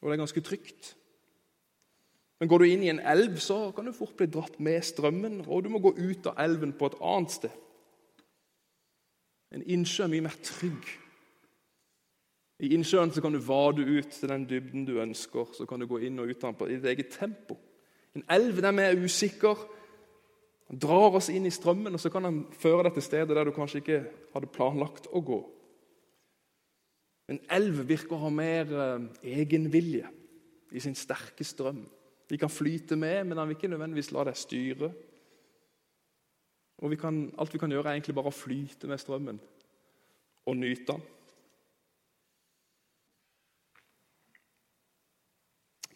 Og 0.02 0.10
det 0.10 0.18
er 0.18 0.20
ganske 0.20 0.44
trygt. 0.44 0.96
Men 2.40 2.48
går 2.48 2.58
du 2.60 2.64
inn 2.68 2.82
i 2.84 2.90
en 2.92 3.00
elv, 3.00 3.38
så 3.40 3.70
kan 3.72 3.86
du 3.88 3.92
fort 3.96 4.18
bli 4.18 4.26
dratt 4.28 4.58
med 4.60 4.84
strømmen, 4.84 5.46
og 5.48 5.64
du 5.64 5.70
må 5.72 5.80
gå 5.80 5.94
ut 5.96 6.26
av 6.28 6.36
elven 6.44 6.74
på 6.76 6.90
et 6.90 6.98
annet 7.00 7.32
sted. 7.32 7.54
En 9.54 9.62
innsjø 9.62 10.04
er 10.04 10.12
mye 10.12 10.26
mer 10.26 10.36
trygg. 10.44 10.90
I 12.64 12.74
innsjøen 12.74 13.14
så 13.14 13.22
kan 13.22 13.32
du 13.32 13.40
vade 13.42 13.86
ut 13.86 14.10
til 14.12 14.28
den 14.28 14.44
dybden 14.50 14.84
du 14.84 14.98
ønsker. 15.00 15.54
Så 15.56 15.66
kan 15.66 15.80
du 15.80 15.88
gå 15.88 16.02
inn 16.04 16.18
og 16.20 16.28
ut 16.28 16.44
av 16.44 16.52
den 16.52 16.58
på 16.58 16.68
ditt 16.68 16.84
eget 16.90 17.14
tempo. 17.14 17.56
En 18.14 18.26
elv 18.30 18.60
den 18.62 18.78
er 18.78 19.00
usikker. 19.00 19.58
Han 20.70 20.80
drar 20.80 21.16
oss 21.18 21.28
inn 21.28 21.46
i 21.46 21.52
strømmen, 21.52 21.92
og 21.92 22.00
så 22.00 22.10
kan 22.12 22.24
han 22.24 22.38
føre 22.56 22.86
deg 22.86 22.96
til 22.96 23.04
stedet 23.04 23.36
der 23.36 23.48
du 23.48 23.52
kanskje 23.56 23.82
ikke 23.82 24.00
hadde 24.32 24.52
planlagt 24.54 25.10
å 25.12 25.20
gå. 25.24 25.40
En 27.32 27.40
elv 27.52 27.82
virker 27.88 28.16
å 28.16 28.24
ha 28.26 28.30
mer 28.32 28.72
eh, 28.72 29.08
egenvilje 29.40 30.08
i 30.74 30.80
sin 30.82 30.96
sterke 30.96 31.44
strøm. 31.46 31.84
Vi 32.28 32.40
kan 32.40 32.52
flyte 32.52 32.96
med, 32.96 33.26
men 33.28 33.38
han 33.38 33.48
vil 33.48 33.58
ikke 33.58 33.70
nødvendigvis 33.72 34.12
la 34.12 34.24
deg 34.28 34.38
styre. 34.40 34.90
Og 36.82 36.92
vi 36.92 36.98
kan, 37.00 37.26
Alt 37.38 37.54
vi 37.54 37.60
kan 37.60 37.72
gjøre, 37.72 37.90
er 37.92 37.98
egentlig 37.98 38.16
bare 38.16 38.32
å 38.32 38.34
flyte 38.34 38.88
med 38.90 39.00
strømmen 39.00 39.40
og 40.44 40.56
nyte 40.60 40.92
den. 40.92 41.04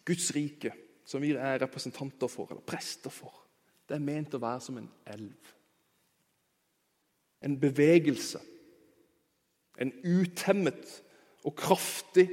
Guds 0.08 0.30
rike, 0.32 0.72
som 1.04 1.20
vi 1.20 1.34
er 1.36 1.60
representanter 1.60 2.30
for, 2.32 2.48
eller 2.48 2.64
prester 2.64 3.12
for, 3.12 3.47
det 3.88 3.96
er 3.96 4.04
ment 4.04 4.34
å 4.36 4.42
være 4.42 4.60
som 4.60 4.78
en 4.80 4.88
elv. 5.08 5.52
En 7.44 7.56
bevegelse. 7.60 8.40
En 9.80 9.92
utemmet 10.04 10.94
og 11.46 11.54
kraftig 11.56 12.26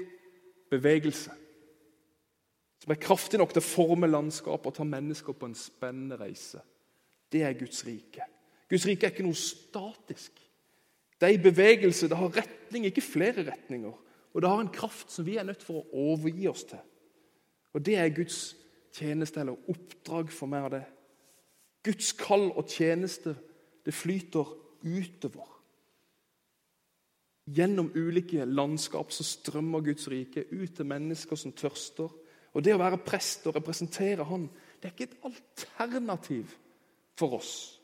bevegelse. 0.73 1.33
Som 2.83 2.93
er 2.93 3.01
kraftig 3.01 3.39
nok 3.39 3.53
til 3.53 3.63
å 3.63 3.65
forme 3.65 4.09
landskapet 4.09 4.67
og 4.69 4.77
ta 4.77 4.87
mennesker 4.87 5.37
på 5.37 5.47
en 5.49 5.57
spennende 5.57 6.19
reise. 6.19 6.59
Det 7.31 7.45
er 7.45 7.55
Guds 7.57 7.85
rike. 7.87 8.25
Guds 8.69 8.85
rike 8.89 9.07
er 9.07 9.13
ikke 9.13 9.25
noe 9.25 9.37
statisk. 9.39 10.41
Det 11.15 11.29
er 11.29 11.37
i 11.37 11.41
bevegelse, 11.41 12.09
det 12.11 12.17
har 12.19 12.33
retning, 12.35 12.89
ikke 12.89 13.05
flere 13.05 13.45
retninger. 13.47 13.93
Og 14.35 14.43
det 14.43 14.51
har 14.51 14.59
en 14.59 14.73
kraft 14.73 15.13
som 15.13 15.25
vi 15.25 15.37
er 15.39 15.47
nødt 15.47 15.63
for 15.63 15.79
å 15.79 16.09
overgi 16.11 16.49
oss 16.51 16.65
til. 16.67 16.81
Og 17.75 17.83
det 17.85 17.95
er 17.99 18.11
Guds 18.15 18.55
tjeneste 18.95 19.39
eller 19.39 19.71
oppdrag 19.71 20.31
for 20.31 20.51
meg. 20.51 20.67
og 20.67 20.71
det. 20.75 20.83
Guds 21.85 22.13
kall 22.17 22.49
og 22.51 22.65
tjeneste 22.69 23.35
det 23.85 23.93
flyter 23.93 24.49
utover. 24.85 25.51
Gjennom 27.45 27.91
ulike 27.93 28.45
landskap 28.49 29.11
så 29.13 29.23
strømmer 29.23 29.83
Guds 29.85 30.07
rike 30.09 30.47
ut 30.49 30.73
til 30.75 30.89
mennesker 30.89 31.37
som 31.37 31.53
tørster. 31.53 32.09
Og 32.55 32.63
Det 32.63 32.73
å 32.73 32.81
være 32.81 33.03
prest 33.05 33.45
og 33.47 33.55
representere 33.55 34.25
Han, 34.25 34.47
det 34.81 34.89
er 34.89 34.93
ikke 34.95 35.11
et 35.11 35.29
alternativ 35.29 36.55
for 37.17 37.37
oss. 37.37 37.79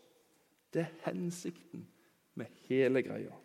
Det 0.73 0.81
er 0.81 1.11
hensikten 1.11 1.85
med 2.35 2.47
hele 2.69 3.03
greia. 3.03 3.35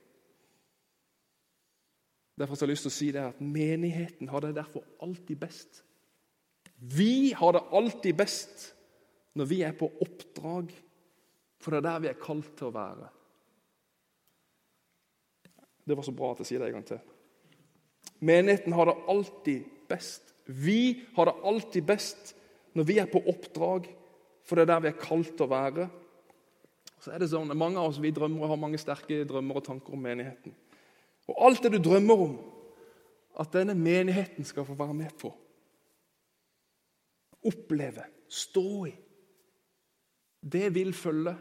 Derfor 2.38 2.55
har 2.55 2.66
jeg 2.66 2.71
lyst 2.71 2.87
til 2.87 2.92
å 2.92 2.97
si 2.97 3.11
det 3.12 3.25
at 3.25 3.40
Menigheten 3.40 4.29
har 4.29 4.40
det 4.45 4.57
derfor 4.57 4.85
alltid 5.03 5.37
best 5.40 5.83
vi 6.77 7.33
har 7.33 7.53
det 7.53 7.62
alltid 7.73 8.16
best 8.16 8.75
når 9.37 9.49
vi 9.51 9.61
er 9.66 9.77
på 9.77 9.88
oppdrag, 10.03 10.72
for 11.61 11.72
det 11.72 11.81
er 11.81 11.87
der 11.88 12.03
vi 12.05 12.11
er 12.11 12.20
kalt 12.20 12.55
til 12.57 12.70
å 12.70 12.75
være. 12.75 13.11
Det 15.87 15.96
var 15.96 16.07
så 16.07 16.14
bra 16.16 16.33
at 16.33 16.42
jeg 16.42 16.51
sier 16.51 16.62
det 16.62 16.70
en 16.70 16.79
gang 16.79 16.88
til. 16.88 17.03
Menigheten 18.27 18.75
har 18.75 18.88
det 18.88 18.96
alltid 19.12 19.68
best. 19.90 20.33
Vi 20.46 21.05
har 21.14 21.29
det 21.29 21.37
alltid 21.46 21.87
best 21.87 22.35
når 22.77 22.88
vi 22.88 22.99
er 23.01 23.09
på 23.11 23.22
oppdrag, 23.31 23.87
for 24.46 24.57
det 24.57 24.66
er 24.66 24.72
der 24.72 24.83
vi 24.85 24.90
er 24.92 25.01
kalt 25.01 25.33
til 25.37 25.46
å 25.46 25.53
være. 25.53 25.87
Så 27.03 27.12
er 27.12 27.22
det 27.22 27.31
sånn, 27.31 27.53
Mange 27.55 27.81
av 27.81 27.92
oss 27.92 28.03
vi 28.03 28.12
drømmer 28.14 28.44
og 28.44 28.55
har 28.55 28.61
mange 28.61 28.81
sterke 28.81 29.25
drømmer 29.29 29.61
og 29.61 29.66
tanker 29.68 29.94
om 29.94 30.03
menigheten. 30.03 30.55
Og 31.31 31.40
alt 31.49 31.64
det 31.64 31.77
du 31.77 31.81
drømmer 31.83 32.22
om 32.25 32.37
at 33.40 33.53
denne 33.53 33.75
menigheten 33.77 34.46
skal 34.49 34.64
få 34.66 34.77
være 34.79 34.94
med 34.96 35.12
på, 35.20 35.31
oppleve, 37.46 38.07
stå 38.33 38.70
i. 38.88 38.94
Det 40.52 40.68
vil 40.74 40.92
følge 40.94 41.35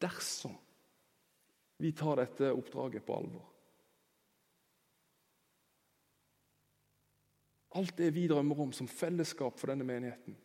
dersom 0.00 0.54
vi 1.80 1.92
tar 1.96 2.20
dette 2.20 2.52
oppdraget 2.52 3.04
på 3.06 3.16
alvor. 3.16 3.46
Alt 7.80 7.96
det 7.98 8.10
vi 8.14 8.26
drømmer 8.28 8.60
om 8.60 8.72
som 8.74 8.88
fellesskap 8.88 9.58
for 9.58 9.70
denne 9.70 9.86
menigheten, 9.86 10.36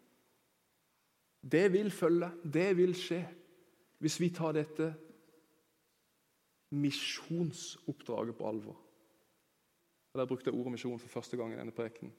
det 1.51 1.67
vil 1.73 1.91
følge, 1.91 2.31
det 2.53 2.71
vil 2.77 2.95
skje, 2.97 3.19
hvis 4.01 4.17
vi 4.21 4.29
tar 4.33 4.55
dette 4.57 4.87
misjonsoppdraget 6.73 8.37
på 8.37 8.47
alvor. 8.49 8.79
Der 10.15 10.25
brukte 10.25 10.49
jeg 10.49 10.57
ordet 10.57 10.71
misjon 10.71 10.99
for 10.99 11.11
første 11.11 11.37
gang 11.37 11.53
i 11.53 11.59
denne 11.59 11.75
prekenen. 11.75 12.13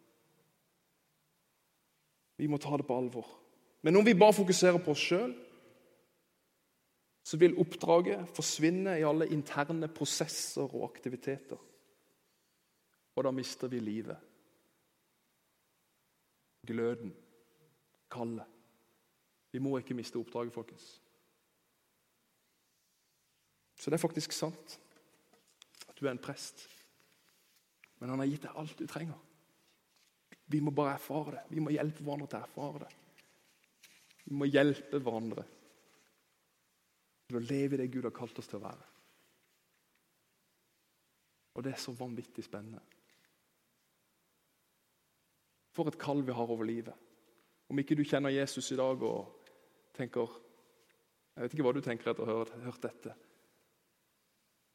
Vi 2.37 2.47
må 2.47 2.61
ta 2.61 2.77
det 2.77 2.87
på 2.87 2.97
alvor. 2.99 3.27
Men 3.83 3.97
om 3.97 4.05
vi 4.05 4.15
bare 4.15 4.37
fokuserer 4.37 4.79
på 4.85 4.93
oss 4.93 5.05
sjøl, 5.09 5.33
så 7.27 7.39
vil 7.43 7.57
oppdraget 7.59 8.29
forsvinne 8.37 9.01
i 9.01 9.07
alle 9.07 9.27
interne 9.35 9.89
prosesser 9.91 10.69
og 10.69 10.85
aktiviteter. 10.87 11.59
Og 13.17 13.25
da 13.27 13.33
mister 13.35 13.71
vi 13.73 13.81
livet. 13.83 14.19
Gløden. 16.67 17.11
Kallet. 18.11 18.47
Vi 19.51 19.59
må 19.59 19.75
ikke 19.79 19.97
miste 19.99 20.21
oppdraget, 20.21 20.55
folkens. 20.55 20.87
Så 23.75 23.91
det 23.91 23.99
er 23.99 24.05
faktisk 24.07 24.33
sant 24.33 24.79
at 25.89 25.99
du 25.99 26.07
er 26.07 26.13
en 26.13 26.23
prest. 26.23 26.69
Men 27.99 28.13
han 28.13 28.23
har 28.23 28.31
gitt 28.31 28.47
deg 28.47 28.63
alt 28.63 28.79
du 28.79 28.87
trenger. 28.87 29.19
Vi 30.47 30.63
må 30.63 30.71
bare 30.71 30.95
erfare 30.95 31.41
det. 31.41 31.45
Vi 31.51 31.65
må 31.65 31.75
hjelpe 31.75 32.07
hverandre 32.07 32.31
til 32.31 32.39
å 32.39 32.47
erfare 32.47 32.87
det. 32.87 32.95
Vi 34.27 34.39
må 34.39 34.47
hjelpe 34.47 35.03
hverandre 35.03 35.49
til 37.27 37.39
å 37.39 37.43
leve 37.43 37.77
i 37.77 37.81
det 37.81 37.91
Gud 37.93 38.07
har 38.07 38.15
kalt 38.15 38.39
oss 38.39 38.49
til 38.51 38.61
å 38.61 38.67
være. 38.67 38.87
Og 41.57 41.65
det 41.65 41.73
er 41.73 41.81
så 41.81 41.95
vanvittig 41.97 42.45
spennende. 42.45 42.83
For 45.77 45.89
et 45.89 45.99
kall 46.01 46.23
vi 46.25 46.33
har 46.37 46.53
over 46.53 46.65
livet. 46.65 46.95
Om 47.69 47.81
ikke 47.83 47.97
du 47.99 48.05
kjenner 48.07 48.33
Jesus 48.33 48.71
i 48.73 48.79
dag 48.79 49.03
og 49.03 49.49
tenker 49.97 50.43
Jeg 51.37 51.43
vet 51.43 51.55
ikke 51.55 51.65
hva 51.67 51.73
du 51.77 51.83
tenker 51.85 52.09
etter 52.11 52.25
å 52.25 52.33
ha 52.33 52.61
hørt, 52.65 52.81
dette. 52.81 53.13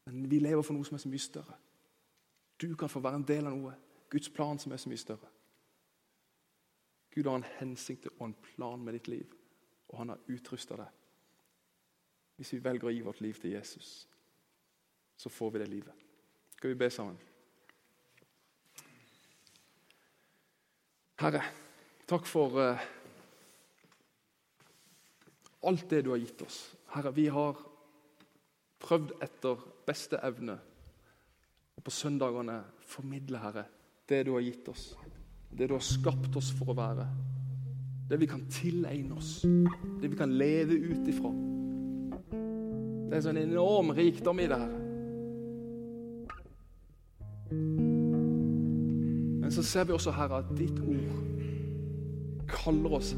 Men 0.06 0.28
vi 0.30 0.38
lever 0.38 0.62
for 0.62 0.76
noe 0.76 0.86
som 0.86 0.94
er 0.94 1.02
så 1.02 1.10
mye 1.10 1.22
større. 1.22 1.56
Du 2.54 2.76
kan 2.78 2.90
få 2.90 3.00
være 3.02 3.18
en 3.18 3.26
del 3.26 3.48
av 3.50 3.56
noe. 3.56 3.72
Guds 4.12 4.30
plan 4.30 4.60
som 4.62 4.70
er 4.70 4.78
så 4.78 4.92
mye 4.92 5.02
større. 5.02 5.30
Gud 7.10 7.26
har 7.26 7.40
en 7.40 7.48
hensikt 7.58 8.06
og 8.12 8.28
en 8.28 8.36
plan 8.46 8.84
med 8.84 8.94
ditt 8.94 9.10
liv, 9.10 9.34
og 9.90 9.98
han 9.98 10.14
har 10.14 10.22
utrusta 10.30 10.78
deg. 10.78 11.01
Hvis 12.36 12.52
vi 12.54 12.62
velger 12.64 12.88
å 12.88 12.94
gi 12.94 13.02
vårt 13.04 13.20
liv 13.20 13.38
til 13.38 13.54
Jesus, 13.54 13.90
så 15.16 15.30
får 15.30 15.50
vi 15.50 15.62
det 15.62 15.68
livet. 15.68 16.08
Skal 16.56 16.72
vi 16.72 16.78
be 16.78 16.88
sammen? 16.90 17.18
Herre, 21.22 21.42
takk 22.10 22.26
for 22.26 22.56
uh, 22.58 22.86
alt 25.62 25.84
det 25.90 26.02
du 26.02 26.10
har 26.10 26.22
gitt 26.22 26.42
oss. 26.42 26.64
Herre, 26.94 27.12
vi 27.14 27.28
har 27.30 27.60
prøvd 28.82 29.14
etter 29.22 29.62
beste 29.86 30.18
evne 30.26 30.58
og 31.76 31.84
på 31.86 31.94
søndagene 31.94 32.58
formidle, 32.86 33.38
Herre, 33.38 33.64
det 34.08 34.24
du 34.26 34.34
har 34.34 34.42
gitt 34.42 34.68
oss. 34.72 34.92
Det 35.52 35.68
du 35.68 35.76
har 35.76 35.84
skapt 35.84 36.36
oss 36.36 36.50
for 36.58 36.72
å 36.72 36.78
være. 36.78 37.06
Det 38.10 38.18
vi 38.20 38.26
kan 38.28 38.42
tilegne 38.50 39.14
oss. 39.16 39.40
Det 39.44 40.10
vi 40.10 40.18
kan 40.18 40.32
leve 40.34 40.74
ut 40.74 41.08
ifra. 41.08 41.30
Det 43.12 43.18
er 43.18 43.24
sånn 43.26 43.42
enorm 43.42 43.90
rikdom 43.92 44.38
i 44.40 44.46
det 44.48 44.56
her. 44.56 44.70
Men 49.42 49.52
så 49.52 49.64
ser 49.68 49.84
vi 49.84 49.92
også, 49.92 50.14
Herre, 50.16 50.38
at 50.40 50.54
ditt 50.56 50.80
ord 50.80 52.48
kaller 52.48 52.96
oss 52.96 53.10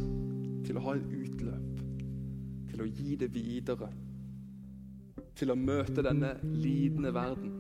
til 0.66 0.80
å 0.80 0.83
ha 0.88 0.96
et 0.98 1.14
utløp. 1.14 1.78
Til 2.72 2.83
å 2.83 2.88
gi 2.90 3.14
det 3.22 3.30
videre 3.38 3.92
til 5.38 5.54
å 5.54 5.59
møte 5.62 6.02
denne 6.02 6.33
lidende 6.42 7.14
verden. 7.14 7.54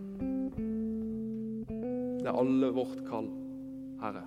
Det 2.18 2.26
er 2.26 2.42
alle 2.42 2.74
vårt 2.74 3.06
kall, 3.06 3.30
Herre. 4.02 4.26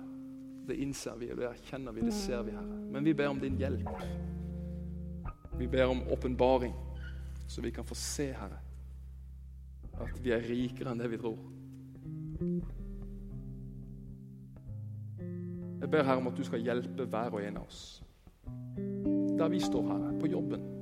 Det 0.64 0.80
innser 0.80 1.20
vi, 1.20 1.28
det 1.36 1.44
erkjenner 1.52 1.92
vi, 1.92 2.08
det 2.08 2.16
ser 2.16 2.40
vi, 2.48 2.56
Herre. 2.56 2.82
Men 2.88 3.04
vi 3.04 3.12
ber 3.20 3.36
om 3.36 3.44
din 3.44 3.60
hjelp. 3.60 3.88
Vi 5.60 5.68
ber 5.68 5.92
om 5.92 6.06
åpenbaring, 6.08 6.72
så 7.48 7.64
vi 7.64 7.72
kan 7.74 7.86
få 7.88 7.96
se, 7.98 8.30
Herre, 8.36 8.60
at 9.98 10.18
vi 10.22 10.34
er 10.36 10.44
rikere 10.44 10.92
enn 10.92 11.00
det 11.00 11.10
vi 11.10 11.20
tror. 11.20 11.38
Jeg 15.78 15.90
ber 15.90 16.04
Herre 16.04 16.20
om 16.20 16.28
at 16.30 16.36
du 16.36 16.44
skal 16.44 16.62
hjelpe 16.62 17.08
hver 17.08 17.34
og 17.34 17.42
en 17.42 17.62
av 17.62 17.70
oss. 17.70 17.84
Der 19.38 19.48
vi 19.48 19.62
står, 19.62 19.88
Herre, 19.92 20.18
på 20.20 20.30
jobben 20.30 20.74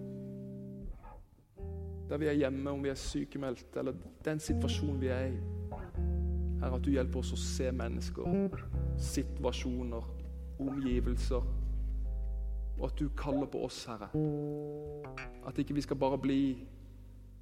der 2.08 2.18
vi 2.18 2.26
er 2.26 2.32
hjemme, 2.32 2.70
om 2.70 2.84
vi 2.84 2.88
er 2.88 2.94
sykemeldt, 2.94 3.76
eller 3.76 3.92
den 4.24 4.40
situasjonen 4.40 5.00
vi 5.00 5.06
er 5.06 5.26
i. 5.26 5.38
Herre, 6.60 6.76
at 6.76 6.84
du 6.84 6.90
hjelper 6.90 7.18
oss 7.18 7.32
å 7.34 7.38
se 7.40 7.70
mennesker, 7.74 8.58
situasjoner, 8.98 10.06
omgivelser. 10.62 11.48
Og 12.78 12.86
at 12.90 12.98
du 12.98 13.08
kaller 13.16 13.46
på 13.46 13.64
oss, 13.64 13.84
Herre. 13.88 14.08
At 15.46 15.58
ikke 15.58 15.74
vi 15.74 15.84
skal 15.84 15.96
bare 15.96 16.18
bli 16.18 16.40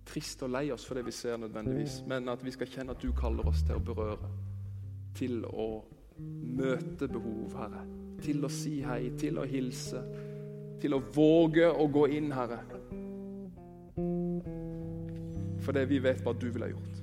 trist 0.06 0.42
og 0.44 0.52
lei 0.52 0.68
oss 0.72 0.84
for 0.86 0.98
det 0.98 1.06
vi 1.06 1.14
ser, 1.16 1.36
nødvendigvis, 1.40 2.02
men 2.06 2.28
at 2.28 2.44
vi 2.44 2.52
skal 2.54 2.70
kjenne 2.70 2.94
at 2.94 3.02
du 3.02 3.12
kaller 3.16 3.48
oss 3.48 3.64
til 3.64 3.78
å 3.78 3.84
berøre. 3.84 4.30
Til 5.14 5.44
å 5.48 5.68
møte 6.60 7.08
behov, 7.08 7.56
Herre. 7.58 7.86
Til 8.22 8.44
å 8.44 8.52
si 8.52 8.78
hei, 8.84 9.10
til 9.18 9.40
å 9.40 9.48
hilse. 9.48 10.04
Til 10.80 10.94
å 10.94 11.02
våge 11.14 11.70
å 11.70 11.88
gå 11.90 12.06
inn, 12.14 12.30
Herre 12.34 12.62
fordi 15.64 15.84
vi 15.88 15.98
vet 16.02 16.20
hva 16.24 16.34
du 16.36 16.48
ville 16.50 16.66
ha 16.66 16.72
gjort. 16.74 17.00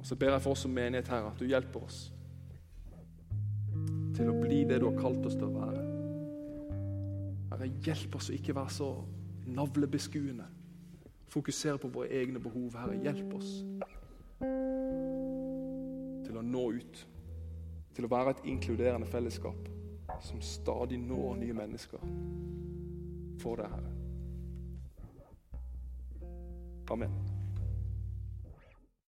Og 0.00 0.06
Så 0.06 0.16
ber 0.16 0.32
jeg 0.32 0.42
for 0.42 0.50
oss 0.50 0.64
som 0.64 0.70
menighet, 0.70 1.08
Herre, 1.08 1.32
at 1.32 1.40
du 1.40 1.46
hjelper 1.48 1.84
oss 1.84 2.13
til 4.14 4.30
å 4.30 4.36
bli 4.38 4.62
det 4.68 4.80
du 4.80 4.88
har 4.88 4.98
kalt 4.98 5.26
oss 5.26 5.36
til 5.38 5.48
å 5.48 5.54
være. 5.54 5.82
Herre, 7.52 7.70
hjelp 7.86 8.16
oss 8.18 8.30
å 8.30 8.36
ikke 8.36 8.54
være 8.56 8.74
så 8.74 8.90
navlebeskuende. 9.46 10.46
Fokusere 11.34 11.80
på 11.82 11.90
våre 11.94 12.12
egne 12.14 12.42
behov. 12.42 12.76
Herre, 12.78 12.98
hjelp 13.02 13.34
oss 13.38 13.52
til 16.24 16.38
å 16.38 16.44
nå 16.46 16.64
ut. 16.78 17.04
Til 17.94 18.06
å 18.06 18.10
være 18.10 18.34
et 18.34 18.46
inkluderende 18.50 19.06
fellesskap 19.06 19.70
som 20.24 20.40
stadig 20.42 20.98
når 20.98 21.38
nye 21.42 21.56
mennesker 21.56 22.02
for 23.42 23.60
deg, 23.60 23.70
Herre. 23.70 23.92
Amen. 26.94 27.33